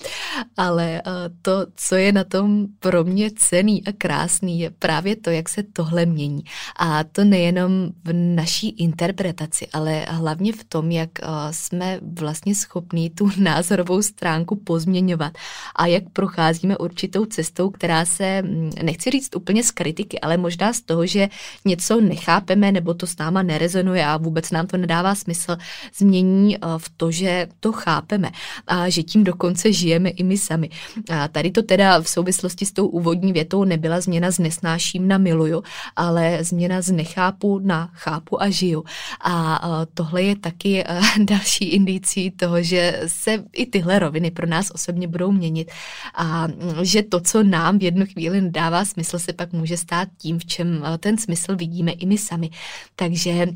Ale 0.57 1.01
to, 1.41 1.65
co 1.75 1.95
je 1.95 2.11
na 2.11 2.23
tom 2.23 2.67
pro 2.79 3.03
mě 3.03 3.31
cený 3.35 3.83
a 3.87 3.91
krásný, 3.91 4.58
je 4.59 4.69
právě 4.69 5.15
to, 5.15 5.29
jak 5.29 5.49
se 5.49 5.63
tohle 5.63 6.05
mění. 6.05 6.43
A 6.75 7.03
to 7.03 7.23
nejenom 7.23 7.71
v 8.03 8.13
naší 8.13 8.69
interpretaci, 8.69 9.67
ale 9.73 10.05
hlavně 10.09 10.53
v 10.53 10.63
tom, 10.63 10.91
jak 10.91 11.09
jsme 11.51 11.99
vlastně 12.19 12.55
schopní 12.55 13.09
tu 13.09 13.29
názorovou 13.37 14.01
stránku 14.01 14.55
pozměňovat 14.55 15.33
a 15.75 15.85
jak 15.85 16.03
procházíme 16.13 16.77
určitou 16.77 17.25
cestou, 17.25 17.69
která 17.69 18.05
se, 18.05 18.41
mm, 18.41 18.71
nechci 18.83 19.09
říct 19.09 19.35
úplně 19.35 19.63
z 19.63 19.71
kritiky, 19.71 20.19
ale 20.19 20.37
možná 20.37 20.73
z 20.73 20.81
toho, 20.81 21.05
že 21.05 21.29
něco 21.65 22.01
nechápeme 22.01 22.71
nebo 22.71 22.93
to 22.93 23.07
s 23.07 23.17
náma 23.17 23.43
nerezonuje 23.43 24.05
a 24.05 24.17
vůbec 24.17 24.51
nám 24.51 24.67
to 24.67 24.77
nedává 24.77 25.15
smysl, 25.15 25.57
změní 25.97 26.57
v 26.77 26.89
to, 26.97 27.11
že 27.11 27.47
to 27.59 27.71
chápeme 27.71 28.31
a 28.67 28.89
že 28.89 29.03
tím 29.03 29.23
dokonce 29.23 29.73
žijeme 29.73 30.09
i 30.09 30.23
my 30.23 30.37
sami. 30.37 30.69
A 31.09 31.27
tady 31.27 31.51
to 31.51 31.63
teda 31.63 32.01
v 32.01 32.09
souvislosti 32.09 32.65
s 32.65 32.71
tou 32.71 32.87
úvodní 32.87 33.33
větou 33.33 33.63
nebyla 33.63 34.01
změna 34.01 34.31
nesnáším 34.39 35.07
na 35.07 35.17
miluju, 35.17 35.63
ale 35.95 36.43
změna 36.43 36.81
z 36.81 36.91
nechápu 36.91 37.59
na 37.59 37.89
chápu 37.93 38.41
a 38.41 38.49
žiju. 38.49 38.83
A 39.21 39.61
tohle 39.93 40.23
je 40.23 40.35
taky 40.35 40.83
další 41.23 41.65
indicí 41.65 42.31
toho, 42.31 42.63
že 42.63 43.01
se 43.07 43.43
i 43.53 43.65
tyhle 43.65 43.99
roviny 43.99 44.31
pro 44.31 44.47
nás 44.47 44.71
osobně 44.71 45.07
budou 45.07 45.31
měnit 45.31 45.71
a 46.15 46.47
že 46.81 47.03
to, 47.03 47.19
co 47.19 47.43
nám 47.43 47.79
v 47.79 47.83
jednu 47.83 48.05
chvíli 48.05 48.51
dává 48.51 48.85
smysl, 48.85 49.19
se 49.19 49.33
pak 49.33 49.53
může 49.53 49.77
stát 49.77 50.07
tím, 50.17 50.39
v 50.39 50.45
čem 50.45 50.83
ten 50.99 51.17
smysl 51.17 51.55
vidíme 51.55 51.91
i 51.91 52.05
my 52.05 52.17
sami. 52.17 52.49
Takže 52.95 53.47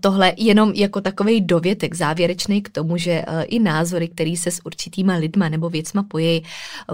tohle 0.00 0.32
jenom 0.36 0.72
jako 0.72 1.00
takový 1.00 1.40
dovětek 1.40 1.94
závěrečný 1.94 2.62
k 2.62 2.68
tomu, 2.68 2.96
že 2.96 3.10
e, 3.10 3.42
i 3.42 3.58
názory, 3.58 4.08
které 4.08 4.34
se 4.36 4.50
s 4.50 4.66
určitýma 4.66 5.14
lidma 5.14 5.48
nebo 5.48 5.70
věcma 5.70 6.02
pojejí, 6.02 6.42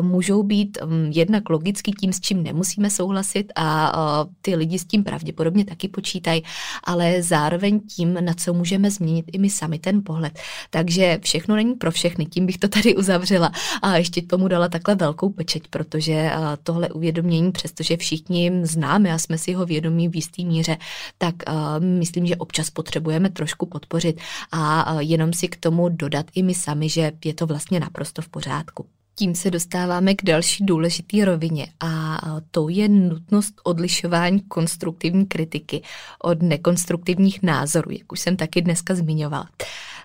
můžou 0.01 0.43
být 0.43 0.79
jednak 1.11 1.51
logicky 1.51 1.93
tím, 1.93 2.13
s 2.13 2.21
čím 2.21 2.43
nemusíme 2.43 2.91
souhlasit 2.91 3.53
a 3.57 3.93
e, 4.27 4.35
ty 4.43 4.55
lidi 4.55 4.79
s 4.79 4.85
tím 4.85 5.05
pravděpodobně 5.05 5.65
taky 5.65 5.89
počítají, 5.89 6.43
ale 6.85 7.23
zároveň 7.23 7.81
tím, 7.81 8.19
na 8.21 8.35
co 8.35 8.55
můžeme 8.55 8.91
změnit 8.91 9.25
i 9.33 9.39
my 9.39 9.51
sami 9.51 9.79
ten 9.79 10.03
pohled. 10.05 10.39
Takže 10.71 11.19
všechno 11.23 11.57
není 11.57 11.75
pro 11.75 11.91
všechny, 11.91 12.27
tím 12.27 12.47
bych 12.47 12.59
to 12.59 12.69
tady 12.69 12.97
uzavřela 12.97 13.53
a 13.83 13.97
ještě 13.97 14.23
tomu 14.23 14.49
dala 14.49 14.69
takhle 14.69 14.95
velkou 14.95 15.29
pečeť, 15.29 15.63
protože 15.71 16.13
e, 16.13 16.33
tohle 16.63 16.89
uvědomění, 16.89 17.53
přestože 17.53 17.97
všichni 17.97 18.53
známe 18.63 19.13
a 19.13 19.19
jsme 19.19 19.39
si 19.39 19.53
ho 19.53 19.67
vědomí 19.67 20.09
v 20.09 20.17
jistý 20.17 20.45
míře, 20.45 20.77
tak 21.19 21.35
myslím, 21.79 22.27
že 22.27 22.37
občas 22.37 22.71
potřebujeme 22.73 23.31
trošku 23.31 23.67
podpořit 23.67 24.21
a 24.53 24.95
jenom 25.01 25.33
si 25.33 25.49
k 25.49 25.57
tomu 25.57 25.89
dodat 25.89 26.27
i 26.35 26.43
my 26.43 26.55
sami, 26.55 26.89
že 26.89 27.13
je 27.25 27.35
to 27.35 27.47
vlastně 27.47 27.81
naprosto 27.81 28.23
v 28.23 28.29
pořádku. 28.29 28.87
Tím 29.15 29.35
se 29.35 29.51
dostáváme 29.51 30.15
k 30.15 30.25
další 30.25 30.67
důležitý 30.67 31.25
rovině 31.25 31.67
a 31.81 32.19
to 32.51 32.69
je 32.69 32.89
nutnost 32.89 33.55
odlišování 33.65 34.41
konstruktivní 34.41 35.27
kritiky 35.27 35.83
od 36.23 36.43
nekonstruktivních 36.43 37.43
názorů, 37.43 37.91
jak 37.91 38.13
už 38.13 38.21
jsem 38.21 38.37
taky 38.37 38.63
dneska 38.63 38.95
zmiňovala. 38.95 39.49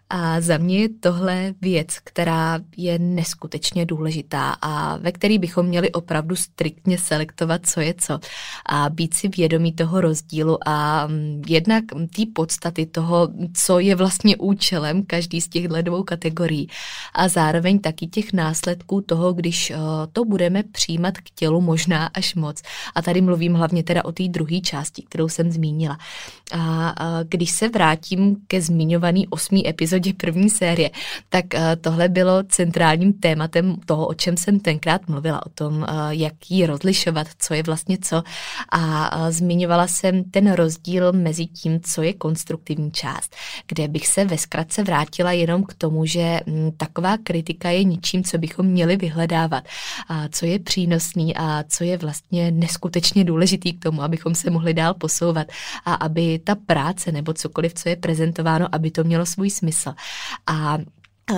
A 0.10 0.42
za 0.42 0.58
mě 0.58 0.80
je 0.80 0.90
tohle 0.90 1.54
věc, 1.62 1.88
která 2.04 2.60
je 2.78 3.00
neskutečně 3.00 3.86
důležitá 3.86 4.56
a 4.62 4.98
ve 4.98 5.12
který 5.12 5.40
bychom 5.40 5.66
měli 5.66 5.92
opravdu 5.92 6.36
striktně 6.36 6.98
selektovat, 6.98 7.62
co 7.66 7.82
je 7.82 7.94
co 7.94 8.20
a 8.70 8.90
být 8.90 9.14
si 9.14 9.28
vědomí 9.28 9.74
toho 9.74 10.02
rozdílu 10.02 10.58
a 10.68 11.08
mm, 11.08 11.42
jednak 11.48 11.84
té 12.16 12.24
podstaty 12.34 12.86
toho, 12.86 13.30
co 13.54 13.80
je 13.80 13.96
vlastně 13.96 14.38
účelem 14.38 15.06
každý 15.06 15.42
z 15.42 15.48
těchto 15.48 15.82
dvou 15.82 16.04
kategorií 16.04 16.68
a 17.14 17.28
zároveň 17.28 17.80
taky 17.80 18.08
těch 18.08 18.34
následků 18.34 19.02
toho, 19.02 19.34
když 19.34 19.74
to 20.14 20.26
budeme 20.26 20.64
přijímat 20.64 21.18
k 21.18 21.30
tělu 21.36 21.62
možná 21.62 22.06
až 22.08 22.36
moc. 22.36 22.62
A 22.96 23.02
tady 23.02 23.22
mluvím 23.22 23.54
hlavně 23.54 23.84
teda 23.84 24.06
o 24.06 24.12
té 24.12 24.28
druhé 24.28 24.60
části, 24.62 25.02
kterou 25.02 25.30
jsem 25.30 25.52
zmínila. 25.52 25.98
A 26.52 26.96
když 27.30 27.52
se 27.52 27.70
vrátím 27.70 28.38
ke 28.48 28.62
zmiňovaný 28.62 29.28
osmý 29.28 29.70
epizodě, 29.70 29.97
epizodě 29.98 30.14
první 30.14 30.50
série, 30.50 30.90
tak 31.30 31.54
eh, 31.54 31.76
tohle 31.76 32.10
bylo 32.10 32.44
centrálním 32.44 33.14
tématem 33.14 33.76
toho, 33.86 34.08
o 34.08 34.14
čem 34.14 34.38
jsem 34.38 34.60
tenkrát 34.60 35.08
mluvila, 35.08 35.46
o 35.46 35.50
tom, 35.50 35.86
eh, 35.88 35.92
jak 36.10 36.34
ji 36.50 36.66
rozlišovat, 36.66 37.28
co 37.40 37.54
je 37.54 37.64
vlastně 37.64 37.98
co. 38.02 38.24
A 38.72 39.12
eh, 39.28 39.32
zmiňovala 39.32 39.88
jsem 39.88 40.24
ten 40.24 40.52
rozdíl 40.54 41.14
mezi 41.14 41.46
tím, 41.46 41.82
co 41.82 42.02
je 42.02 42.14
konstruktivní 42.14 42.92
část, 42.92 43.36
kde 43.68 43.88
bych 43.88 44.08
se 44.08 44.26
ve 44.26 44.38
zkratce 44.38 44.84
vrátila 44.84 45.32
jenom 45.32 45.64
k 45.64 45.74
tomu, 45.74 46.06
že 46.06 46.40
hm, 46.48 46.72
taková 46.78 47.18
kritika 47.18 47.70
je 47.70 47.84
ničím, 47.84 48.24
co 48.24 48.38
bychom 48.38 48.66
měli 48.66 48.98
vyhledávat, 48.98 49.64
a 50.10 50.28
co 50.30 50.46
je 50.46 50.60
přínosný 50.60 51.36
a 51.36 51.64
co 51.68 51.84
je 51.84 51.98
vlastně 51.98 52.52
neskutečně 52.52 53.24
důležitý 53.24 53.74
k 53.74 53.84
tomu, 53.84 54.02
abychom 54.02 54.36
se 54.36 54.50
mohli 54.50 54.74
dál 54.74 54.94
posouvat 54.94 55.48
a 55.86 55.94
aby 55.94 56.40
ta 56.40 56.56
práce 56.56 57.12
nebo 57.12 57.34
cokoliv, 57.34 57.74
co 57.74 57.90
je 57.90 57.96
prezentováno, 57.96 58.68
aby 58.72 58.92
to 58.92 59.04
mělo 59.04 59.26
svůj 59.26 59.50
smysl 59.50 59.87
smysl. 59.88 59.96
A 60.48 60.78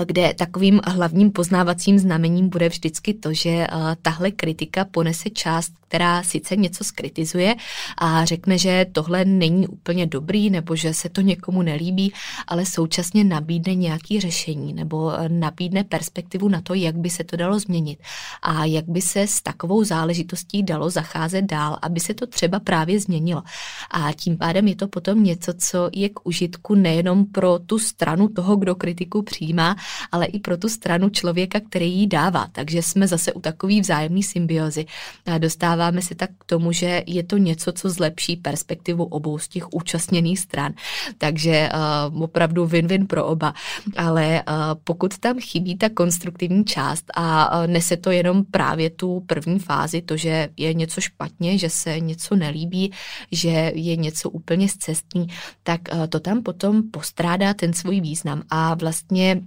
kde 0.05 0.33
takovým 0.33 0.81
hlavním 0.87 1.31
poznávacím 1.31 1.99
znamením 1.99 2.49
bude 2.49 2.69
vždycky 2.69 3.13
to, 3.13 3.33
že 3.33 3.67
tahle 4.01 4.31
kritika 4.31 4.85
ponese 4.85 5.29
část 5.29 5.79
která 5.89 6.23
sice 6.23 6.55
něco 6.55 6.83
skritizuje 6.83 7.55
a 7.97 8.25
řekne, 8.25 8.57
že 8.57 8.85
tohle 8.91 9.25
není 9.25 9.67
úplně 9.67 10.05
dobrý 10.05 10.49
nebo 10.49 10.75
že 10.75 10.93
se 10.93 11.09
to 11.09 11.21
někomu 11.21 11.61
nelíbí, 11.61 12.13
ale 12.47 12.65
současně 12.65 13.23
nabídne 13.23 13.75
nějaký 13.75 14.19
řešení 14.19 14.73
nebo 14.73 15.11
nabídne 15.27 15.83
perspektivu 15.83 16.47
na 16.47 16.61
to, 16.61 16.73
jak 16.73 16.95
by 16.95 17.09
se 17.09 17.23
to 17.23 17.37
dalo 17.37 17.59
změnit 17.59 17.99
a 18.41 18.65
jak 18.65 18.85
by 18.85 19.01
se 19.01 19.21
s 19.21 19.41
takovou 19.41 19.83
záležitostí 19.83 20.63
dalo 20.63 20.89
zacházet 20.89 21.45
dál, 21.45 21.77
aby 21.81 21.99
se 21.99 22.13
to 22.13 22.27
třeba 22.27 22.59
právě 22.59 22.99
změnilo. 22.99 23.43
A 23.91 24.13
tím 24.13 24.37
pádem 24.37 24.67
je 24.67 24.75
to 24.75 24.87
potom 24.87 25.23
něco, 25.23 25.53
co 25.57 25.89
je 25.93 26.09
k 26.09 26.25
užitku 26.27 26.75
nejenom 26.75 27.25
pro 27.25 27.59
tu 27.59 27.79
stranu 27.79 28.27
toho, 28.27 28.55
kdo 28.55 28.75
kritiku 28.75 29.21
přijímá, 29.21 29.75
ale 30.11 30.25
i 30.25 30.39
pro 30.39 30.57
tu 30.57 30.69
stranu 30.69 31.09
člověka, 31.09 31.59
který 31.59 31.93
ji 31.93 32.07
dává. 32.07 32.47
Takže 32.51 32.81
jsme 32.81 33.07
zase 33.07 33.33
u 33.33 33.41
takový 33.41 33.81
vzájemný 33.81 34.23
symbiozy. 34.23 34.85
A 35.25 35.37
dostává 35.37 35.79
dostáváme 35.79 36.01
se 36.01 36.15
tak 36.15 36.29
k 36.39 36.43
tomu, 36.45 36.71
že 36.71 37.03
je 37.07 37.23
to 37.23 37.37
něco, 37.37 37.71
co 37.71 37.89
zlepší 37.89 38.35
perspektivu 38.35 39.03
obou 39.03 39.37
z 39.37 39.47
těch 39.47 39.73
účastněných 39.73 40.39
stran. 40.39 40.73
Takže 41.17 41.69
uh, 42.11 42.23
opravdu 42.23 42.65
win-win 42.65 43.07
pro 43.07 43.25
oba. 43.25 43.53
Ale 43.97 44.43
uh, 44.47 44.55
pokud 44.83 45.17
tam 45.17 45.39
chybí 45.39 45.77
ta 45.77 45.89
konstruktivní 45.89 46.65
část 46.65 47.05
a 47.15 47.59
uh, 47.59 47.67
nese 47.67 47.97
to 47.97 48.11
jenom 48.11 48.45
právě 48.45 48.89
tu 48.89 49.23
první 49.27 49.59
fázi, 49.59 50.01
to, 50.01 50.17
že 50.17 50.49
je 50.57 50.73
něco 50.73 51.01
špatně, 51.01 51.57
že 51.57 51.69
se 51.69 51.99
něco 51.99 52.35
nelíbí, 52.35 52.91
že 53.31 53.71
je 53.75 53.95
něco 53.95 54.29
úplně 54.29 54.69
zcestný, 54.69 55.27
tak 55.63 55.81
uh, 55.93 56.07
to 56.07 56.19
tam 56.19 56.43
potom 56.43 56.83
postrádá 56.91 57.53
ten 57.53 57.73
svůj 57.73 58.01
význam 58.01 58.43
a 58.49 58.73
vlastně 58.73 59.41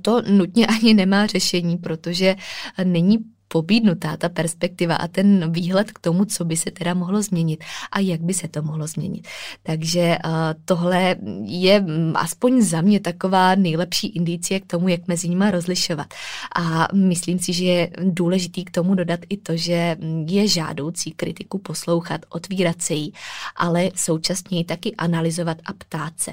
to 0.00 0.22
nutně 0.22 0.66
ani 0.66 0.94
nemá 0.94 1.26
řešení, 1.26 1.76
protože 1.76 2.36
není 2.84 3.18
pobídnutá 3.48 4.16
ta 4.16 4.28
perspektiva 4.28 4.96
a 4.96 5.08
ten 5.08 5.52
výhled 5.52 5.92
k 5.92 5.98
tomu, 5.98 6.24
co 6.24 6.44
by 6.44 6.56
se 6.56 6.70
teda 6.70 6.94
mohlo 6.94 7.22
změnit 7.22 7.64
a 7.92 8.00
jak 8.00 8.20
by 8.20 8.34
se 8.34 8.48
to 8.48 8.62
mohlo 8.62 8.86
změnit. 8.86 9.28
Takže 9.62 10.18
uh, 10.24 10.32
tohle 10.64 11.16
je 11.44 11.80
mm, 11.80 12.12
aspoň 12.16 12.62
za 12.62 12.80
mě 12.80 13.00
taková 13.00 13.54
nejlepší 13.54 14.08
indicie 14.08 14.60
k 14.60 14.66
tomu, 14.66 14.88
jak 14.88 15.08
mezi 15.08 15.28
nimi 15.28 15.50
rozlišovat. 15.50 16.14
A 16.56 16.88
myslím 16.94 17.38
si, 17.38 17.52
že 17.52 17.64
je 17.64 17.90
důležitý 18.02 18.64
k 18.64 18.70
tomu 18.70 18.94
dodat 18.94 19.20
i 19.28 19.36
to, 19.36 19.56
že 19.56 19.96
je 20.26 20.48
žádoucí 20.48 21.10
kritiku 21.10 21.58
poslouchat, 21.58 22.20
otvírat 22.28 22.82
se 22.82 22.94
jí, 22.94 23.12
ale 23.56 23.90
současně 23.94 24.58
ji 24.58 24.64
taky 24.64 24.94
analyzovat 24.94 25.56
a 25.64 25.72
ptát 25.72 26.12
se. 26.16 26.32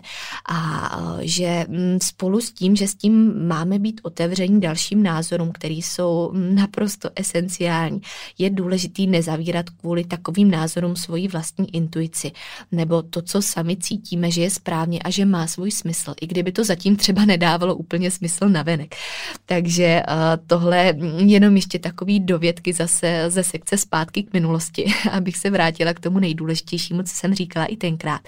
A 0.49 0.57
uh, 0.97 1.19
že 1.21 1.65
mm, 1.69 1.97
spolu 2.01 2.41
s 2.41 2.51
tím, 2.51 2.75
že 2.75 2.87
s 2.87 2.95
tím 2.95 3.47
máme 3.47 3.79
být 3.79 4.01
otevření 4.03 4.59
dalším 4.59 5.03
názorům, 5.03 5.51
který 5.51 5.81
jsou 5.81 6.31
naprosto 6.33 7.04
naprosto 7.05 7.09
esenciální. 7.15 8.01
Je 8.37 8.49
důležitý 8.49 9.07
nezavírat 9.07 9.69
kvůli 9.69 10.03
takovým 10.03 10.51
názorům 10.51 10.95
svoji 10.95 11.27
vlastní 11.27 11.75
intuici, 11.75 12.31
nebo 12.71 13.01
to, 13.01 13.21
co 13.21 13.41
sami 13.41 13.77
cítíme, 13.77 14.31
že 14.31 14.41
je 14.41 14.49
správně 14.49 14.99
a 14.99 15.09
že 15.09 15.25
má 15.25 15.47
svůj 15.47 15.71
smysl, 15.71 16.13
i 16.21 16.27
kdyby 16.27 16.51
to 16.51 16.63
zatím 16.63 16.95
třeba 16.95 17.25
nedávalo 17.25 17.75
úplně 17.75 18.11
smysl 18.11 18.49
navenek. 18.49 18.95
Takže 19.45 20.03
uh, 20.07 20.15
tohle 20.47 20.93
jenom 21.17 21.55
ještě 21.55 21.79
takový 21.79 22.19
dovědky 22.19 22.73
zase 22.73 23.25
ze 23.27 23.43
sekce 23.43 23.77
zpátky 23.77 24.23
k 24.23 24.33
minulosti, 24.33 24.85
abych 25.11 25.37
se 25.37 25.49
vrátila 25.49 25.93
k 25.93 25.99
tomu 25.99 26.19
nejdůležitějšímu, 26.19 27.03
co 27.03 27.15
jsem 27.15 27.33
říkala 27.33 27.65
i 27.65 27.75
tenkrát. 27.75 28.21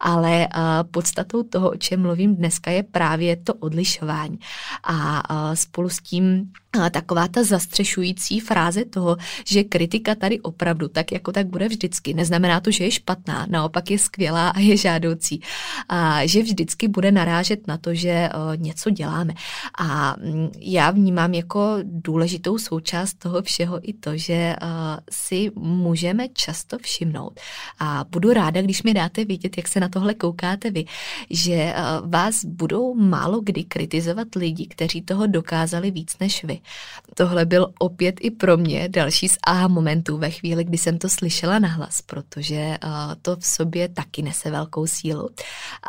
Ale 0.00 0.48
uh, 0.48 0.90
podstatou 0.90 1.42
toho, 1.42 1.70
o 1.70 1.76
čem 1.76 2.02
mluvím 2.02 2.36
dneska, 2.36 2.70
je 2.70 2.82
právě 2.82 3.36
to 3.36 3.54
odlišování. 3.54 4.38
A 4.84 5.22
uh, 5.30 5.54
spolu 5.54 5.88
s 5.88 5.98
tím 5.98 6.52
taková 6.90 7.28
ta 7.28 7.44
zastřešující 7.44 8.11
fráze 8.40 8.84
toho, 8.84 9.16
že 9.46 9.64
kritika 9.64 10.14
tady 10.14 10.40
opravdu 10.40 10.88
tak 10.88 11.12
jako 11.12 11.32
tak 11.32 11.46
bude 11.46 11.68
vždycky. 11.68 12.14
Neznamená 12.14 12.60
to, 12.60 12.70
že 12.70 12.84
je 12.84 12.90
špatná, 12.90 13.46
naopak 13.50 13.90
je 13.90 13.98
skvělá 13.98 14.48
a 14.48 14.58
je 14.58 14.76
žádoucí. 14.76 15.40
A 15.88 16.26
že 16.26 16.42
vždycky 16.42 16.88
bude 16.88 17.12
narážet 17.12 17.66
na 17.66 17.76
to, 17.76 17.94
že 17.94 18.28
něco 18.56 18.90
děláme. 18.90 19.34
A 19.78 20.16
mm, 20.18 20.50
já 20.58 20.90
vnímám 20.90 21.34
jako 21.34 21.76
důležitou 21.82 22.58
součást 22.58 23.14
toho 23.14 23.42
všeho 23.42 23.88
i 23.88 23.92
to, 23.92 24.16
že 24.16 24.56
si 25.10 25.50
můžeme 25.54 26.28
často 26.28 26.78
všimnout. 26.78 27.40
A 27.78 28.04
budu 28.10 28.32
ráda, 28.32 28.62
když 28.62 28.82
mi 28.82 28.94
dáte 28.94 29.24
vědět, 29.24 29.56
jak 29.56 29.68
se 29.68 29.80
na 29.80 29.88
tohle 29.88 30.14
koukáte 30.14 30.70
vy, 30.70 30.84
že 31.30 31.74
vás 32.04 32.44
budou 32.44 32.94
málo 32.94 33.40
kdy 33.40 33.64
kritizovat 33.64 34.28
lidi, 34.36 34.66
kteří 34.66 35.02
toho 35.02 35.26
dokázali 35.26 35.90
víc 35.90 36.18
než 36.20 36.44
vy. 36.44 36.58
Tohle 37.14 37.44
byl 37.44 37.72
opět 37.78 38.01
i 38.20 38.30
pro 38.30 38.56
mě 38.56 38.88
další 38.88 39.28
z 39.28 39.38
aha 39.46 39.68
momentů 39.68 40.18
ve 40.18 40.30
chvíli, 40.30 40.64
kdy 40.64 40.78
jsem 40.78 40.98
to 40.98 41.08
slyšela 41.08 41.58
nahlas, 41.58 42.02
protože 42.02 42.78
to 43.22 43.36
v 43.36 43.46
sobě 43.46 43.88
taky 43.88 44.22
nese 44.22 44.50
velkou 44.50 44.86
sílu. 44.86 45.28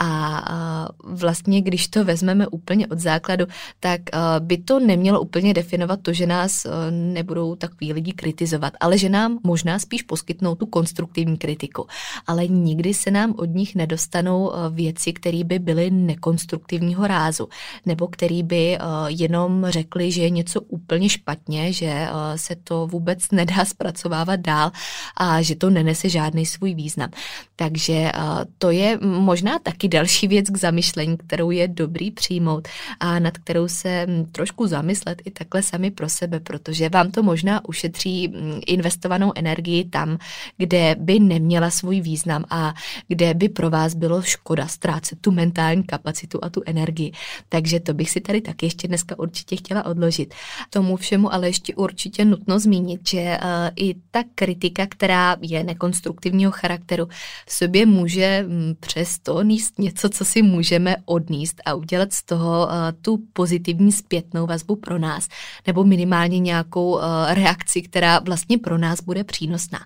A 0.01 0.89
vlastně, 1.03 1.61
když 1.61 1.87
to 1.87 2.05
vezmeme 2.05 2.47
úplně 2.47 2.87
od 2.87 2.99
základu, 2.99 3.45
tak 3.79 4.01
by 4.39 4.57
to 4.57 4.79
nemělo 4.79 5.21
úplně 5.21 5.53
definovat 5.53 5.99
to, 6.01 6.13
že 6.13 6.27
nás 6.27 6.67
nebudou 6.89 7.55
takový 7.55 7.93
lidi 7.93 8.13
kritizovat, 8.13 8.73
ale 8.79 8.97
že 8.97 9.09
nám 9.09 9.39
možná 9.43 9.79
spíš 9.79 10.01
poskytnou 10.01 10.55
tu 10.55 10.65
konstruktivní 10.65 11.37
kritiku. 11.37 11.87
Ale 12.27 12.47
nikdy 12.47 12.93
se 12.93 13.11
nám 13.11 13.33
od 13.37 13.49
nich 13.49 13.75
nedostanou 13.75 14.51
věci, 14.69 15.13
které 15.13 15.43
by 15.43 15.59
byly 15.59 15.91
nekonstruktivního 15.91 17.07
rázu, 17.07 17.47
nebo 17.85 18.07
které 18.07 18.43
by 18.43 18.77
jenom 19.07 19.65
řekli, 19.69 20.11
že 20.11 20.21
je 20.21 20.29
něco 20.29 20.61
úplně 20.61 21.09
špatně, 21.09 21.73
že 21.73 22.02
se 22.35 22.55
to 22.63 22.87
vůbec 22.87 23.19
nedá 23.31 23.65
zpracovávat 23.65 24.39
dál 24.39 24.71
a 25.17 25.41
že 25.41 25.55
to 25.55 25.69
nenese 25.69 26.09
žádný 26.09 26.45
svůj 26.45 26.73
význam. 26.73 27.09
Takže 27.55 28.11
to 28.57 28.71
je 28.71 28.97
možná 29.01 29.59
taky 29.59 29.87
další 29.87 30.27
věc 30.27 30.49
k 30.49 30.57
zamyšlení, 30.57 31.17
kterou 31.17 31.51
je 31.51 31.67
dobrý 31.67 32.11
přijmout 32.11 32.67
a 32.99 33.19
nad 33.19 33.37
kterou 33.37 33.67
se 33.67 34.05
hm, 34.09 34.25
trošku 34.31 34.67
zamyslet 34.67 35.21
i 35.25 35.31
takhle 35.31 35.63
sami 35.63 35.91
pro 35.91 36.09
sebe, 36.09 36.39
protože 36.39 36.89
vám 36.89 37.11
to 37.11 37.23
možná 37.23 37.65
ušetří 37.67 38.27
hm, 38.27 38.59
investovanou 38.67 39.31
energii 39.35 39.85
tam, 39.85 40.17
kde 40.57 40.95
by 40.99 41.19
neměla 41.19 41.69
svůj 41.69 42.01
význam 42.01 42.45
a 42.49 42.73
kde 43.07 43.33
by 43.33 43.49
pro 43.49 43.69
vás 43.69 43.93
bylo 43.93 44.21
škoda 44.21 44.67
ztrácet 44.67 45.21
tu 45.21 45.31
mentální 45.31 45.83
kapacitu 45.83 46.39
a 46.41 46.49
tu 46.49 46.61
energii. 46.65 47.11
Takže 47.49 47.79
to 47.79 47.93
bych 47.93 48.09
si 48.09 48.21
tady 48.21 48.41
taky 48.41 48.65
ještě 48.65 48.87
dneska 48.87 49.19
určitě 49.19 49.55
chtěla 49.55 49.85
odložit 49.85 50.33
tomu 50.69 50.95
všemu 50.95 51.33
ale 51.33 51.47
ještě 51.47 51.75
určitě 51.75 51.92
nutno 52.25 52.59
zmínit, 52.59 53.09
že 53.09 53.19
eh, 53.19 53.39
i 53.75 53.95
ta 54.11 54.23
kritika, 54.35 54.87
která 54.87 55.35
je 55.41 55.63
nekonstruktivního 55.63 56.51
charakteru, 56.51 57.07
v 57.47 57.53
sobě 57.53 57.85
může 57.85 58.45
mm, 58.47 58.75
přesto 58.79 59.41
níst 59.41 59.79
něco, 59.79 60.09
co 60.09 60.25
si 60.25 60.41
můžeme 60.41 60.95
odníst 61.05 61.61
a 61.65 61.73
udělat 61.73 62.13
z 62.13 62.23
toho 62.23 62.69
eh, 62.71 62.91
tu 63.01 63.19
pozitivní 63.33 63.91
zpětnou 63.91 64.47
vazbu 64.47 64.75
pro 64.75 64.99
nás, 64.99 65.27
nebo 65.67 65.83
minimálně 65.83 66.39
nějakou 66.39 66.99
eh, 66.99 67.33
reakci, 67.33 67.81
která 67.81 68.19
vlastně 68.19 68.57
pro 68.57 68.77
nás 68.77 69.01
bude 69.01 69.23
přínosná. 69.23 69.79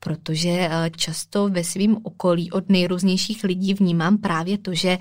Protože 0.00 0.70
často 0.96 1.48
ve 1.48 1.64
svém 1.64 1.96
okolí 2.02 2.50
od 2.50 2.68
nejrůznějších 2.68 3.44
lidí 3.44 3.74
vnímám 3.74 4.18
právě 4.18 4.58
to, 4.58 4.74
že 4.74 4.98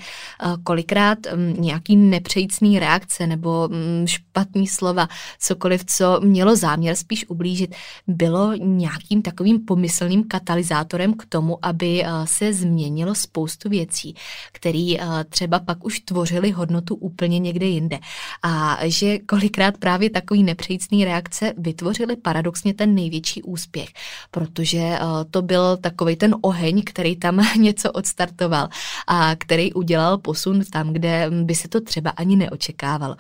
kolikrát 0.63 1.17
mm, 1.36 1.56
nějaký 1.60 1.96
nepřejícný 1.96 2.80
reakce 2.80 3.28
nebo 3.28 3.67
mm, 3.67 4.08
špatný 4.08 4.67
slova 4.67 5.08
cokoliv, 5.39 5.86
co 5.86 6.20
mělo 6.24 6.46
záměr 6.55 6.95
spíš 6.95 7.29
ublížit, 7.29 7.75
bylo 8.07 8.53
nějakým 8.53 9.21
takovým 9.21 9.65
pomyslným 9.65 10.23
katalyzátorem 10.23 11.13
k 11.13 11.25
tomu, 11.25 11.65
aby 11.65 12.03
eh, 12.03 12.10
se 12.25 12.53
změnilo 12.53 13.15
spoustu 13.15 13.69
věcí, 13.69 14.15
které 14.51 14.93
eh, 14.99 15.23
třeba 15.29 15.60
pak 15.60 15.86
už 15.86 15.99
tvořily 15.99 16.51
hodnotu 16.51 16.95
úplně 16.95 17.39
někde 17.39 17.65
jinde. 17.65 17.99
A 18.43 18.77
že 18.83 19.19
kolikrát 19.19 19.77
právě 19.77 20.10
takový 20.10 20.43
nepřejícný 20.43 21.05
reakce 21.05 21.53
vytvořily 21.57 22.15
paradoxně 22.15 22.73
ten 22.73 22.95
největší 22.95 23.43
úspěch, 23.43 23.89
protože 24.31 24.77
eh, 24.77 24.99
to 25.31 25.41
byl 25.41 25.77
takový 25.77 26.15
ten 26.15 26.36
oheň, 26.41 26.83
který 26.86 27.15
tam 27.15 27.45
něco 27.57 27.91
odstartoval 27.91 28.69
a 29.07 29.36
který 29.36 29.73
udělal 29.73 30.17
posun 30.17 30.63
tam, 30.71 30.93
kde 30.93 31.29
by 31.43 31.55
se 31.55 31.67
to 31.67 31.81
třeba 31.81 32.10
ani 32.10 32.36
neočekávalo. 32.36 33.15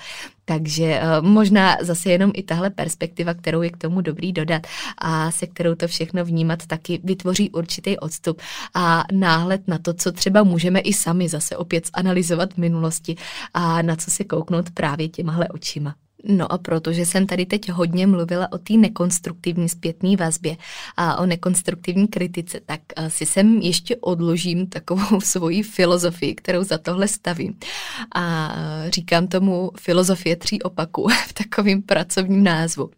Takže 0.49 1.01
uh, 1.01 1.27
možná 1.27 1.77
zase 1.81 2.09
jenom 2.09 2.31
i 2.33 2.43
tahle 2.43 2.69
perspektiva, 2.69 3.33
kterou 3.33 3.61
je 3.61 3.69
k 3.69 3.77
tomu 3.77 4.01
dobrý 4.01 4.33
dodat 4.33 4.67
a 4.97 5.31
se 5.31 5.47
kterou 5.47 5.75
to 5.75 5.87
všechno 5.87 6.25
vnímat, 6.25 6.65
taky 6.65 6.99
vytvoří 7.03 7.49
určitý 7.49 7.97
odstup 7.97 8.41
a 8.73 9.03
náhled 9.11 9.67
na 9.67 9.77
to, 9.77 9.93
co 9.93 10.11
třeba 10.11 10.43
můžeme 10.43 10.79
i 10.79 10.93
sami 10.93 11.29
zase 11.29 11.57
opět 11.57 11.89
zanalizovat 11.97 12.53
v 12.53 12.57
minulosti 12.57 13.15
a 13.53 13.81
na 13.81 13.95
co 13.95 14.11
si 14.11 14.25
kouknout 14.25 14.69
právě 14.69 15.09
těmahle 15.09 15.47
očima. 15.47 15.95
No 16.27 16.51
a 16.51 16.57
protože 16.57 17.05
jsem 17.05 17.27
tady 17.27 17.45
teď 17.45 17.69
hodně 17.69 18.07
mluvila 18.07 18.51
o 18.51 18.57
té 18.57 18.73
nekonstruktivní 18.73 19.69
zpětné 19.69 20.15
vazbě 20.15 20.57
a 20.97 21.19
o 21.19 21.25
nekonstruktivní 21.25 22.07
kritice, 22.07 22.59
tak 22.65 22.81
si 23.07 23.25
sem 23.25 23.57
ještě 23.57 23.95
odložím 23.95 24.67
takovou 24.67 25.21
svoji 25.23 25.63
filozofii, 25.63 26.35
kterou 26.35 26.63
za 26.63 26.77
tohle 26.77 27.07
stavím. 27.07 27.55
A 28.15 28.55
říkám 28.89 29.27
tomu 29.27 29.71
filozofie 29.79 30.35
tří 30.35 30.61
opaků 30.61 31.07
v 31.27 31.33
takovém 31.33 31.81
pracovním 31.81 32.43
názvu. 32.43 32.89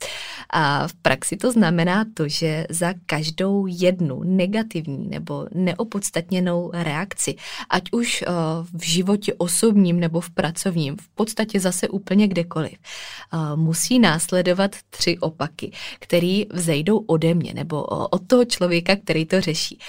A 0.50 0.88
v 0.88 0.94
praxi 0.94 1.38
to 1.38 1.52
znamená 1.52 2.06
to, 2.14 2.28
že 2.28 2.66
za 2.70 2.94
každou 3.06 3.66
jednu 3.68 4.24
negativní 4.24 5.08
nebo 5.10 5.48
neopodstatněnou 5.54 6.72
reakci, 6.74 7.36
ať 7.70 7.84
už 7.92 8.22
eh, 8.22 8.28
v 8.74 8.84
životě 8.86 9.34
osobním 9.34 10.00
nebo 10.00 10.22
v 10.22 10.30
pracovním, 10.30 10.96
v 10.98 11.10
podstatě 11.10 11.60
zase 11.60 11.90
úplně 11.90 12.28
kdekoliv, 12.28 12.78
musí 13.56 14.00
následovat 14.00 14.72
tři 14.90 15.18
opaky, 15.18 15.72
které 16.00 16.44
vzejdou 16.54 16.98
ode 16.98 17.34
mě 17.34 17.54
nebo 17.54 17.84
od 17.84 18.28
toho 18.28 18.46
člověka, 18.46 18.96
který 18.96 19.26
to 19.26 19.42
řeší. 19.42 19.80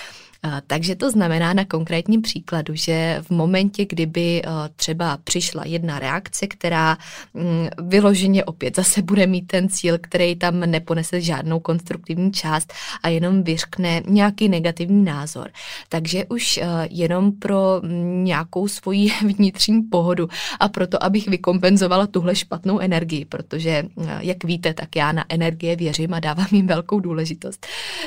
Takže 0.67 0.97
to 0.97 1.11
znamená 1.11 1.53
na 1.53 1.65
konkrétním 1.65 2.23
příkladu, 2.23 2.75
že 2.75 3.19
v 3.23 3.31
momentě, 3.31 3.87
kdyby 3.87 4.43
třeba 4.77 5.19
přišla 5.25 5.63
jedna 5.67 5.99
reakce, 5.99 6.47
která 6.47 6.99
mm, 7.35 7.69
vyloženě 7.89 8.45
opět 8.45 8.77
zase 8.77 9.03
bude 9.03 9.27
mít 9.27 9.47
ten 9.47 9.69
cíl, 9.69 9.99
který 9.99 10.37
tam 10.37 10.61
neponese 10.61 11.21
žádnou 11.21 11.61
konstruktivní 11.61 12.33
část 12.33 12.73
a 13.03 13.09
jenom 13.09 13.43
vyřkne 13.43 14.03
nějaký 14.07 14.49
negativní 14.49 15.05
názor. 15.05 15.51
Takže 15.89 16.25
už 16.29 16.61
jenom 16.91 17.33
pro 17.33 17.81
mm, 17.83 18.25
nějakou 18.25 18.69
svoji 18.69 19.13
vnitřní 19.37 19.83
pohodu 19.83 20.29
a 20.61 20.69
proto, 20.69 21.05
abych 21.05 21.29
vykompenzovala 21.29 22.07
tuhle 22.07 22.37
špatnou 22.37 22.79
energii, 22.79 23.25
protože, 23.25 23.85
jak 24.19 24.45
víte, 24.45 24.75
tak 24.75 24.97
já 24.97 25.13
na 25.13 25.25
energie 25.29 25.77
věřím 25.77 26.15
a 26.15 26.21
dávám 26.21 26.49
jim 26.53 26.67
velkou 26.67 27.01
důležitost, 27.01 27.67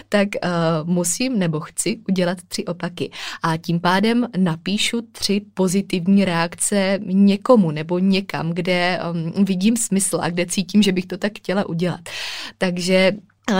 tak 0.09 0.27
musím 0.83 1.39
nebo 1.39 1.59
chci 1.59 1.99
udělat 2.09 2.22
udělat 2.23 2.37
tři 2.47 2.65
opaky. 2.65 3.11
A 3.43 3.57
tím 3.57 3.79
pádem 3.79 4.27
napíšu 4.37 5.01
tři 5.11 5.41
pozitivní 5.53 6.25
reakce 6.25 6.99
někomu 7.03 7.71
nebo 7.71 7.99
někam, 7.99 8.49
kde 8.49 8.99
um, 9.35 9.45
vidím 9.45 9.77
smysl 9.77 10.19
a 10.21 10.29
kde 10.29 10.45
cítím, 10.45 10.83
že 10.83 10.91
bych 10.91 11.05
to 11.05 11.17
tak 11.17 11.37
chtěla 11.37 11.69
udělat. 11.69 12.01
Takže 12.57 13.11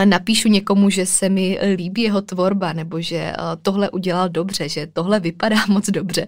napíšu 0.04 0.48
někomu, 0.48 0.90
že 0.90 1.06
se 1.06 1.28
mi 1.28 1.58
líbí 1.76 2.02
jeho 2.02 2.22
tvorba, 2.22 2.72
nebo 2.72 3.00
že 3.00 3.16
eh, 3.16 3.36
tohle 3.62 3.90
udělal 3.90 4.28
dobře, 4.28 4.68
že 4.68 4.86
tohle 4.86 5.20
vypadá 5.20 5.56
moc 5.68 5.90
dobře. 5.90 6.26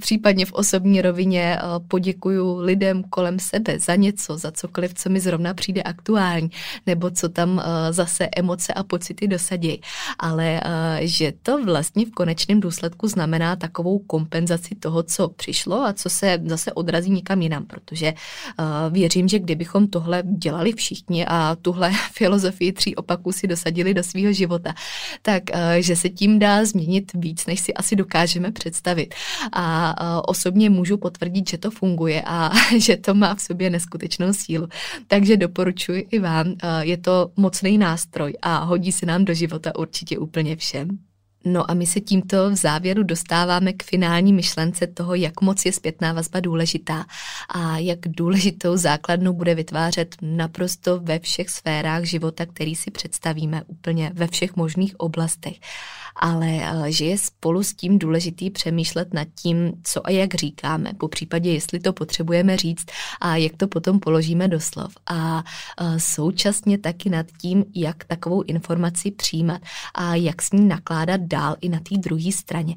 Případně 0.00 0.46
v 0.46 0.52
osobní 0.52 1.02
rovině 1.02 1.58
eh, 1.58 1.62
poděkuju 1.88 2.58
lidem 2.58 3.02
kolem 3.04 3.38
sebe 3.38 3.78
za 3.78 3.94
něco, 3.94 4.38
za 4.38 4.52
cokoliv, 4.52 4.94
co 4.94 5.10
mi 5.10 5.20
zrovna 5.20 5.54
přijde 5.54 5.82
aktuální, 5.82 6.50
nebo 6.86 7.10
co 7.10 7.28
tam 7.28 7.62
eh, 7.64 7.92
zase 7.92 8.28
emoce 8.36 8.72
a 8.72 8.82
pocity 8.82 9.28
dosadí. 9.28 9.80
Ale 10.18 10.60
že 11.00 11.32
to 11.42 11.64
vlastně 11.64 12.06
v 12.06 12.10
konečném 12.10 12.60
důsledku 12.60 13.08
znamená 13.08 13.56
takovou 13.56 13.98
kompenzaci 13.98 14.74
toho, 14.74 15.02
co 15.02 15.28
přišlo 15.28 15.82
a 15.82 15.92
co 15.92 16.10
se 16.10 16.38
zase 16.46 16.72
odrazí 16.72 17.10
někam 17.10 17.42
jinam, 17.42 17.66
protože 17.66 18.14
věřím, 18.90 19.28
že 19.28 19.38
kdybychom 19.38 19.86
tohle 19.86 20.22
dělali 20.26 20.72
všichni 20.72 21.26
a 21.26 21.56
tuhle 21.62 21.92
filozofii 22.12 22.72
tří 22.72 22.96
opaků 22.98 23.32
si 23.32 23.46
dosadili 23.46 23.94
do 23.94 24.02
svého 24.02 24.32
života, 24.32 24.74
tak 25.22 25.42
eh, 25.52 25.82
že 25.82 25.96
se 25.96 26.08
tím 26.08 26.38
dá 26.38 26.64
změnit 26.64 27.12
víc, 27.14 27.46
než 27.46 27.60
si 27.60 27.74
asi 27.74 27.96
dokážeme 27.96 28.52
představit. 28.52 29.14
A 29.52 29.94
eh, 30.00 30.22
osobně 30.26 30.70
můžu 30.70 30.96
potvrdit, 30.96 31.50
že 31.50 31.58
to 31.58 31.70
funguje 31.70 32.22
a 32.26 32.50
že 32.78 32.96
to 32.96 33.14
má 33.14 33.34
v 33.34 33.40
sobě 33.40 33.70
neskutečnou 33.70 34.32
sílu. 34.32 34.68
Takže 35.06 35.36
doporučuji 35.36 36.06
i 36.10 36.18
vám, 36.18 36.46
eh, 36.62 36.84
je 36.84 36.96
to 36.96 37.30
mocný 37.36 37.78
nástroj 37.78 38.32
a 38.42 38.64
hodí 38.64 38.92
se 38.92 39.06
nám 39.06 39.24
do 39.24 39.34
života 39.34 39.76
určitě 39.76 40.18
úplně 40.18 40.56
všem. 40.56 41.07
No 41.44 41.70
a 41.70 41.74
my 41.74 41.86
se 41.86 42.00
tímto 42.00 42.50
v 42.50 42.54
závěru 42.54 43.02
dostáváme 43.02 43.72
k 43.72 43.82
finální 43.82 44.32
myšlence 44.32 44.86
toho, 44.86 45.14
jak 45.14 45.40
moc 45.40 45.64
je 45.64 45.72
zpětná 45.72 46.12
vazba 46.12 46.40
důležitá 46.40 47.06
a 47.48 47.78
jak 47.78 47.98
důležitou 48.06 48.76
základnu 48.76 49.32
bude 49.32 49.54
vytvářet 49.54 50.16
naprosto 50.22 51.00
ve 51.00 51.18
všech 51.18 51.50
sférách 51.50 52.04
života, 52.04 52.46
který 52.46 52.74
si 52.74 52.90
představíme 52.90 53.62
úplně 53.66 54.10
ve 54.14 54.26
všech 54.26 54.56
možných 54.56 55.00
oblastech. 55.00 55.56
Ale 56.16 56.48
eh, 56.48 56.92
že 56.92 57.04
je 57.04 57.18
spolu 57.18 57.62
s 57.62 57.74
tím 57.74 57.98
důležitý 57.98 58.50
přemýšlet 58.50 59.14
nad 59.14 59.28
tím, 59.42 59.72
co 59.82 60.06
a 60.06 60.10
jak 60.10 60.34
říkáme, 60.34 60.92
po 60.98 61.08
případě, 61.08 61.52
jestli 61.52 61.80
to 61.80 61.92
potřebujeme 61.92 62.56
říct 62.56 62.86
a 63.20 63.36
jak 63.36 63.56
to 63.56 63.68
potom 63.68 64.00
položíme 64.00 64.48
do 64.48 64.60
slov. 64.60 64.92
A 65.06 65.44
eh, 65.80 66.00
současně 66.00 66.78
taky 66.78 67.10
nad 67.10 67.26
tím, 67.40 67.64
jak 67.74 68.04
takovou 68.04 68.42
informaci 68.42 69.10
přijímat 69.10 69.62
a 69.94 70.14
jak 70.14 70.42
s 70.42 70.52
ní 70.52 70.68
nakládat 70.68 71.20
dál 71.20 71.37
i 71.60 71.68
na 71.68 71.80
té 71.80 71.96
druhé 71.96 72.32
straně. 72.32 72.74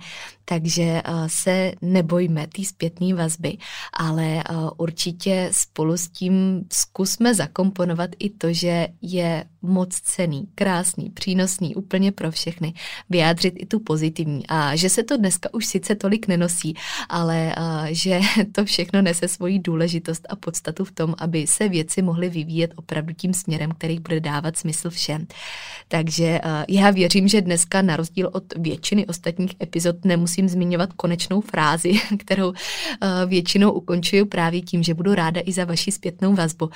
Takže 0.51 0.83
eh, 0.83 1.01
se 1.27 1.71
nebojme 1.81 2.47
té 2.47 2.63
zpětné 2.63 3.13
vazby, 3.13 3.57
ale 3.93 4.23
eh, 4.23 4.43
určitě 4.77 5.49
spolu 5.51 5.97
s 5.97 6.07
tím 6.07 6.65
zkusme 6.73 7.35
zakomponovat 7.35 8.09
i 8.19 8.29
to, 8.29 8.53
že 8.53 8.87
je 9.01 9.45
moc 9.61 9.95
cený, 10.01 10.47
krásný, 10.55 11.09
přínosný 11.09 11.75
úplně 11.75 12.11
pro 12.11 12.31
všechny, 12.31 12.73
vyjádřit 13.09 13.53
i 13.57 13.65
tu 13.65 13.79
pozitivní 13.79 14.47
a 14.47 14.75
že 14.75 14.89
se 14.89 15.03
to 15.03 15.17
dneska 15.17 15.53
už 15.53 15.65
sice 15.65 15.95
tolik 15.95 16.27
nenosí, 16.27 16.73
ale 17.09 17.55
eh, 17.57 17.93
že 17.93 18.19
to 18.51 18.65
všechno 18.65 19.01
nese 19.01 19.27
svoji 19.27 19.59
důležitost 19.59 20.27
a 20.29 20.35
podstatu 20.35 20.85
v 20.85 20.91
tom, 20.91 21.15
aby 21.17 21.47
se 21.47 21.69
věci 21.69 22.01
mohly 22.01 22.29
vyvíjet 22.29 22.73
opravdu 22.75 23.13
tím 23.13 23.33
směrem, 23.33 23.71
který 23.71 23.99
bude 23.99 24.19
dávat 24.19 24.57
smysl 24.57 24.89
všem. 24.89 25.27
Takže 25.87 26.39
já 26.69 26.91
věřím, 26.91 27.27
že 27.27 27.41
dneska 27.41 27.81
na 27.81 27.95
rozdíl 27.95 28.29
od 28.33 28.43
většiny 28.57 29.07
ostatních 29.07 29.55
epizod 29.61 30.05
nemusím 30.41 30.49
zmiňovat 30.49 30.93
konečnou 30.93 31.41
frázi, 31.41 31.93
kterou 32.19 32.54
eh, 32.54 33.25
většinou 33.25 33.71
ukončuju 33.71 34.25
právě 34.25 34.62
tím, 34.62 34.84
že 34.84 34.93
budu 34.93 35.15
ráda 35.15 35.41
i 35.45 35.51
za 35.51 35.65
vaši 35.65 35.91
zpětnou 35.91 36.36
vazbu. 36.36 36.69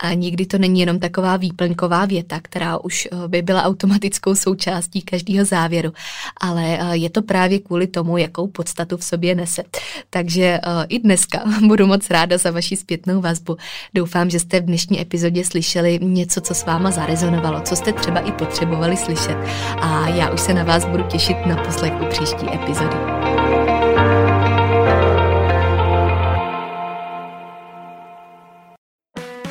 A 0.00 0.14
nikdy 0.14 0.46
to 0.46 0.58
není 0.58 0.80
jenom 0.80 0.98
taková 0.98 1.36
výplňková 1.36 2.06
věta, 2.06 2.40
která 2.42 2.78
už 2.78 3.08
eh, 3.12 3.28
by 3.28 3.42
byla 3.42 3.62
automatickou 3.62 4.34
součástí 4.34 5.02
každého 5.02 5.44
závěru, 5.44 5.92
ale 6.40 6.78
eh, 6.80 6.96
je 6.96 7.10
to 7.10 7.22
právě 7.22 7.58
kvůli 7.58 7.86
tomu, 7.86 8.18
jakou 8.18 8.46
podstatu 8.46 8.96
v 8.96 9.04
sobě 9.04 9.34
nese. 9.34 9.62
Takže 10.10 10.60
i 10.88 10.98
dneska 10.98 11.44
budu 11.66 11.86
moc 11.86 12.10
ráda 12.10 12.38
za 12.38 12.50
vaši 12.50 12.76
zpětnou 12.76 13.20
vazbu. 13.20 13.56
Doufám, 13.94 14.30
že 14.30 14.40
jste 14.40 14.60
v 14.60 14.64
dnešní 14.64 15.00
epizodě 15.00 15.44
slyšeli 15.44 15.98
něco, 16.02 16.40
co 16.40 16.54
s 16.54 16.64
váma 16.66 16.90
zarezonovalo, 16.90 17.60
co 17.60 17.76
jste 17.76 17.92
třeba 17.92 18.20
i 18.20 18.32
potřebovali 18.32 18.96
slyšet. 18.96 19.36
A 19.80 20.08
já 20.08 20.30
už 20.30 20.40
se 20.40 20.54
na 20.54 20.64
vás 20.64 20.86
budu 20.86 21.02
těšit 21.02 21.36
na 21.46 21.56
poslechu 21.56 22.06
příští 22.10 22.46
epizody. 22.54 23.09